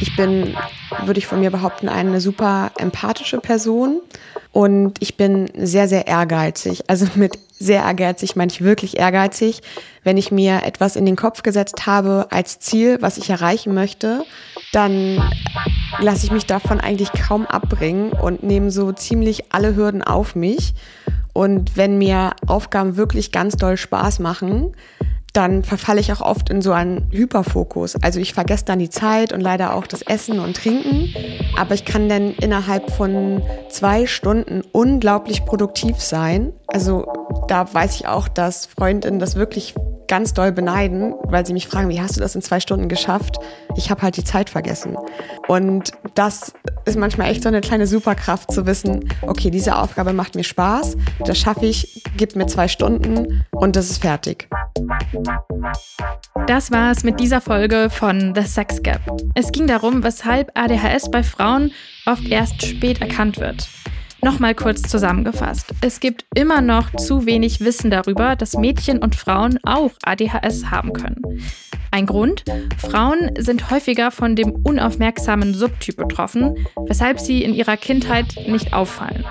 Ich 0.00 0.16
bin, 0.16 0.56
würde 1.04 1.18
ich 1.18 1.26
von 1.26 1.40
mir 1.40 1.50
behaupten, 1.50 1.88
eine 1.88 2.20
super 2.20 2.72
empathische 2.78 3.38
Person 3.38 4.00
und 4.52 5.02
ich 5.02 5.16
bin 5.16 5.50
sehr, 5.54 5.88
sehr 5.88 6.06
ehrgeizig. 6.06 6.84
Also 6.88 7.06
mit 7.14 7.38
sehr 7.58 7.82
ehrgeizig 7.82 8.36
meine 8.36 8.50
ich 8.50 8.62
wirklich 8.62 8.98
ehrgeizig. 8.98 9.62
Wenn 10.02 10.16
ich 10.16 10.30
mir 10.30 10.62
etwas 10.64 10.96
in 10.96 11.06
den 11.06 11.16
Kopf 11.16 11.42
gesetzt 11.42 11.86
habe 11.86 12.28
als 12.30 12.58
Ziel, 12.58 12.98
was 13.00 13.18
ich 13.18 13.30
erreichen 13.30 13.74
möchte, 13.74 14.24
dann 14.72 15.22
lasse 16.00 16.24
ich 16.24 16.32
mich 16.32 16.46
davon 16.46 16.80
eigentlich 16.80 17.12
kaum 17.12 17.46
abbringen 17.46 18.12
und 18.12 18.42
nehme 18.42 18.70
so 18.70 18.92
ziemlich 18.92 19.52
alle 19.52 19.76
Hürden 19.76 20.02
auf 20.02 20.34
mich. 20.34 20.74
Und 21.32 21.76
wenn 21.76 21.98
mir 21.98 22.32
Aufgaben 22.46 22.96
wirklich 22.96 23.32
ganz 23.32 23.56
doll 23.56 23.76
Spaß 23.76 24.20
machen, 24.20 24.74
dann 25.36 25.62
verfalle 25.64 26.00
ich 26.00 26.12
auch 26.12 26.22
oft 26.22 26.48
in 26.48 26.62
so 26.62 26.72
einen 26.72 27.10
Hyperfokus. 27.12 27.96
Also 28.02 28.20
ich 28.20 28.32
vergesse 28.32 28.64
dann 28.64 28.78
die 28.78 28.88
Zeit 28.88 29.34
und 29.34 29.40
leider 29.40 29.74
auch 29.74 29.86
das 29.86 30.00
Essen 30.00 30.40
und 30.40 30.56
Trinken. 30.56 31.14
Aber 31.58 31.74
ich 31.74 31.84
kann 31.84 32.08
dann 32.08 32.32
innerhalb 32.34 32.90
von 32.90 33.42
zwei 33.68 34.06
Stunden 34.06 34.62
unglaublich 34.72 35.44
produktiv 35.44 36.00
sein. 36.00 36.54
Also 36.68 37.06
da 37.48 37.72
weiß 37.72 37.96
ich 37.96 38.08
auch, 38.08 38.28
dass 38.28 38.64
Freundinnen 38.64 39.18
das 39.18 39.36
wirklich 39.36 39.74
ganz 40.08 40.32
doll 40.32 40.52
beneiden, 40.52 41.14
weil 41.24 41.44
sie 41.44 41.52
mich 41.52 41.66
fragen, 41.66 41.88
wie 41.88 42.00
hast 42.00 42.16
du 42.16 42.20
das 42.20 42.34
in 42.34 42.40
zwei 42.40 42.60
Stunden 42.60 42.88
geschafft? 42.88 43.36
Ich 43.76 43.90
habe 43.90 44.02
halt 44.02 44.16
die 44.16 44.24
Zeit 44.24 44.48
vergessen. 44.48 44.96
Und 45.48 45.92
das 46.14 46.54
ist 46.86 46.96
manchmal 46.96 47.30
echt 47.30 47.42
so 47.42 47.48
eine 47.48 47.60
kleine 47.60 47.86
Superkraft 47.86 48.52
zu 48.52 48.66
wissen, 48.66 49.12
okay, 49.22 49.50
diese 49.50 49.76
Aufgabe 49.76 50.12
macht 50.12 50.34
mir 50.34 50.44
Spaß, 50.44 50.96
das 51.24 51.38
schaffe 51.38 51.66
ich, 51.66 52.02
gibt 52.16 52.36
mir 52.36 52.46
zwei 52.46 52.68
Stunden 52.68 53.44
und 53.50 53.76
das 53.76 53.90
ist 53.90 54.00
fertig. 54.00 54.48
Das 56.46 56.70
war 56.70 56.90
es 56.90 57.02
mit 57.02 57.20
dieser 57.20 57.40
Folge 57.40 57.88
von 57.90 58.34
The 58.34 58.42
Sex 58.42 58.82
Gap. 58.82 59.00
Es 59.34 59.52
ging 59.52 59.66
darum, 59.66 60.02
weshalb 60.02 60.50
ADHS 60.54 61.10
bei 61.10 61.22
Frauen 61.22 61.72
oft 62.06 62.26
erst 62.28 62.64
spät 62.64 63.00
erkannt 63.00 63.38
wird. 63.38 63.68
Nochmal 64.22 64.54
kurz 64.54 64.82
zusammengefasst. 64.82 65.74
Es 65.82 66.00
gibt 66.00 66.24
immer 66.34 66.60
noch 66.60 66.94
zu 66.96 67.26
wenig 67.26 67.60
Wissen 67.60 67.90
darüber, 67.90 68.34
dass 68.34 68.56
Mädchen 68.56 68.98
und 68.98 69.14
Frauen 69.14 69.58
auch 69.62 69.92
ADHS 70.04 70.70
haben 70.70 70.92
können. 70.92 71.20
Ein 71.90 72.06
Grund? 72.06 72.44
Frauen 72.78 73.30
sind 73.38 73.70
häufiger 73.70 74.10
von 74.10 74.36
dem 74.36 74.50
unaufmerksamen 74.50 75.54
Subtyp 75.54 75.96
betroffen, 75.96 76.66
weshalb 76.86 77.20
sie 77.20 77.42
in 77.42 77.54
ihrer 77.54 77.76
Kindheit 77.76 78.34
nicht 78.48 78.72
auffallen. 78.72 79.24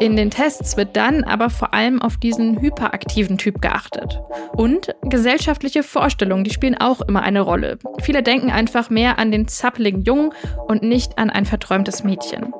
In 0.00 0.16
den 0.16 0.30
Tests 0.30 0.76
wird 0.76 0.96
dann 0.96 1.24
aber 1.24 1.50
vor 1.50 1.74
allem 1.74 2.00
auf 2.00 2.18
diesen 2.18 2.60
hyperaktiven 2.60 3.36
Typ 3.36 3.60
geachtet. 3.60 4.20
Und 4.52 4.94
gesellschaftliche 5.02 5.82
Vorstellungen, 5.82 6.44
die 6.44 6.52
spielen 6.52 6.76
auch 6.76 7.00
immer 7.00 7.22
eine 7.22 7.40
Rolle. 7.40 7.78
Viele 8.00 8.22
denken 8.22 8.50
einfach 8.50 8.90
mehr 8.90 9.18
an 9.18 9.32
den 9.32 9.48
zappeligen 9.48 10.02
Jungen 10.02 10.32
und 10.68 10.84
nicht 10.84 11.18
an 11.18 11.30
ein 11.30 11.46
verträumtes 11.46 12.04
Mädchen. 12.04 12.52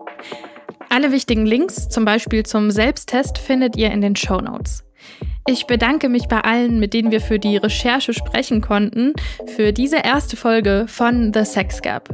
Alle 0.89 1.13
wichtigen 1.13 1.47
Links, 1.47 1.89
zum 1.89 2.05
Beispiel 2.05 2.45
zum 2.45 2.73
Selbsttest, 2.73 3.39
findet 3.39 3.77
ihr 3.77 3.93
in 3.93 4.01
den 4.01 4.17
Show 4.17 4.41
Notes. 4.41 4.88
Ich 5.47 5.67
bedanke 5.67 6.09
mich 6.09 6.29
bei 6.29 6.43
allen, 6.43 6.79
mit 6.79 6.93
denen 6.93 7.11
wir 7.11 7.21
für 7.21 7.39
die 7.39 7.57
Recherche 7.57 8.13
sprechen 8.13 8.61
konnten, 8.61 9.15
für 9.57 9.73
diese 9.73 9.97
erste 9.99 10.37
Folge 10.37 10.85
von 10.89 11.33
The 11.33 11.45
Sex 11.45 11.81
Gap. 11.81 12.11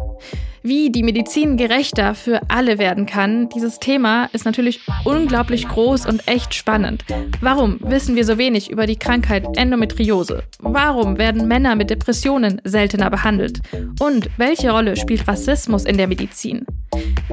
Wie 0.66 0.90
die 0.90 1.02
Medizin 1.02 1.58
gerechter 1.58 2.14
für 2.14 2.40
alle 2.48 2.78
werden 2.78 3.04
kann, 3.04 3.50
dieses 3.50 3.80
Thema 3.80 4.30
ist 4.32 4.46
natürlich 4.46 4.80
unglaublich 5.04 5.68
groß 5.68 6.06
und 6.06 6.26
echt 6.26 6.54
spannend. 6.54 7.04
Warum 7.42 7.78
wissen 7.82 8.16
wir 8.16 8.24
so 8.24 8.38
wenig 8.38 8.70
über 8.70 8.86
die 8.86 8.96
Krankheit 8.96 9.44
Endometriose? 9.58 10.44
Warum 10.60 11.18
werden 11.18 11.48
Männer 11.48 11.76
mit 11.76 11.90
Depressionen 11.90 12.62
seltener 12.64 13.10
behandelt? 13.10 13.60
Und 14.00 14.30
welche 14.38 14.70
Rolle 14.70 14.96
spielt 14.96 15.28
Rassismus 15.28 15.84
in 15.84 15.98
der 15.98 16.08
Medizin? 16.08 16.64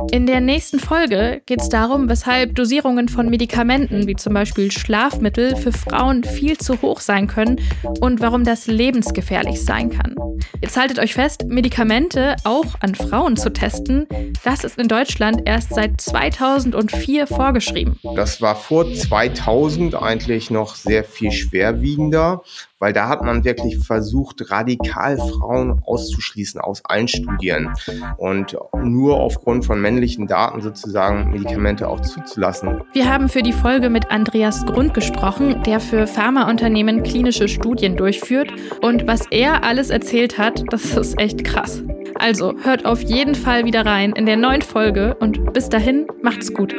In 0.10 0.26
der 0.26 0.42
nächsten 0.42 0.80
Folge 0.80 1.42
geht 1.46 1.62
es 1.62 1.70
darum, 1.70 2.10
weshalb 2.10 2.56
Dosierungen 2.56 3.08
von 3.08 3.30
Medikamenten 3.30 4.08
wie 4.08 4.16
zum 4.16 4.34
Beispiel 4.34 4.72
Schlafmittel 4.72 5.56
für 5.56 5.72
Frauen 5.72 6.24
viel 6.24 6.58
zu 6.58 6.82
hoch 6.82 7.00
sein 7.00 7.28
können 7.28 7.60
und 8.00 8.20
warum 8.20 8.44
das 8.44 8.68
lebensgefährlich 8.68 9.64
sein 9.64 9.90
kann. 9.90 10.16
Jetzt 10.62 10.78
haltet 10.78 11.00
euch 11.00 11.14
fest, 11.14 11.46
Medikamente 11.48 12.36
auch 12.44 12.76
an 12.80 12.96
Frauen 12.96 13.38
zu 13.38 13.52
testen, 13.52 14.08
das 14.44 14.64
ist 14.64 14.78
in 14.78 14.88
Deutschland 14.88 15.44
erst 15.46 15.74
seit 15.74 16.02
2004 16.02 17.28
vorgeschrieben. 17.28 18.00
Das 18.16 18.42
war 18.42 18.56
vor 18.56 18.92
2000 18.92 19.96
eigentlich 19.96 20.50
noch 20.50 20.76
sehr 20.76 21.04
viel 21.04 21.32
schwerwiegender 21.32 22.44
weil 22.82 22.92
da 22.92 23.08
hat 23.08 23.24
man 23.24 23.46
wirklich 23.46 23.78
versucht, 23.78 24.52
radikal 24.52 25.18
Frauen 25.18 25.82
auszuschließen 25.86 26.60
aus 26.60 26.84
allen 26.84 27.08
Studien 27.08 27.70
und 28.18 28.58
nur 28.84 29.20
aufgrund 29.20 29.66
von 29.66 29.80
männlichen 29.80 30.28
Daten 30.28 30.62
sozusagen 30.62 31.30
Medikamente 31.32 31.88
auch 31.88 32.02
zuzulassen. 32.02 32.82
Wir 32.94 33.08
haben 33.08 33.30
für 33.30 33.44
die 33.44 33.54
Folge 33.54 33.90
mit 33.90 34.10
Andreas 34.10 34.66
Grund 34.66 34.94
gesprochen, 34.94 35.62
der 35.64 35.80
für 35.80 36.08
Pharmaunternehmen 36.08 37.04
klinische 37.04 37.48
Studien 37.48 37.96
durchführt 37.96 38.52
und 38.82 39.08
was 39.08 39.28
er 39.30 39.64
alles 39.64 39.92
erzählt 39.92 40.40
hat, 40.40 40.64
das 40.70 40.98
ist 40.98 41.20
echt 41.20 41.44
krass. 41.44 41.84
Also 42.16 42.56
hört 42.64 42.86
auf 42.86 43.02
jeden 43.02 43.36
Fall 43.36 43.66
wieder 43.66 43.86
rein 43.86 44.14
in 44.14 44.26
der 44.26 44.38
neuen 44.38 44.62
Folge 44.62 45.16
und 45.20 45.54
bis 45.54 45.70
dahin 45.70 46.08
macht's 46.22 46.54
gut. 46.54 46.76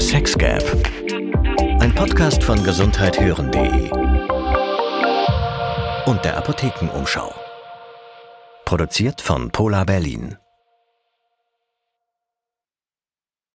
Sex 0.00 0.36
Gap. 0.36 0.64
Ein 1.80 1.94
Podcast 1.94 2.42
von 2.42 2.64
gesundheithören.de 2.64 3.90
und 6.06 6.24
der 6.24 6.38
Apothekenumschau. 6.38 7.34
Produziert 8.64 9.20
von 9.20 9.50
Polar 9.50 9.84
Berlin. 9.84 10.39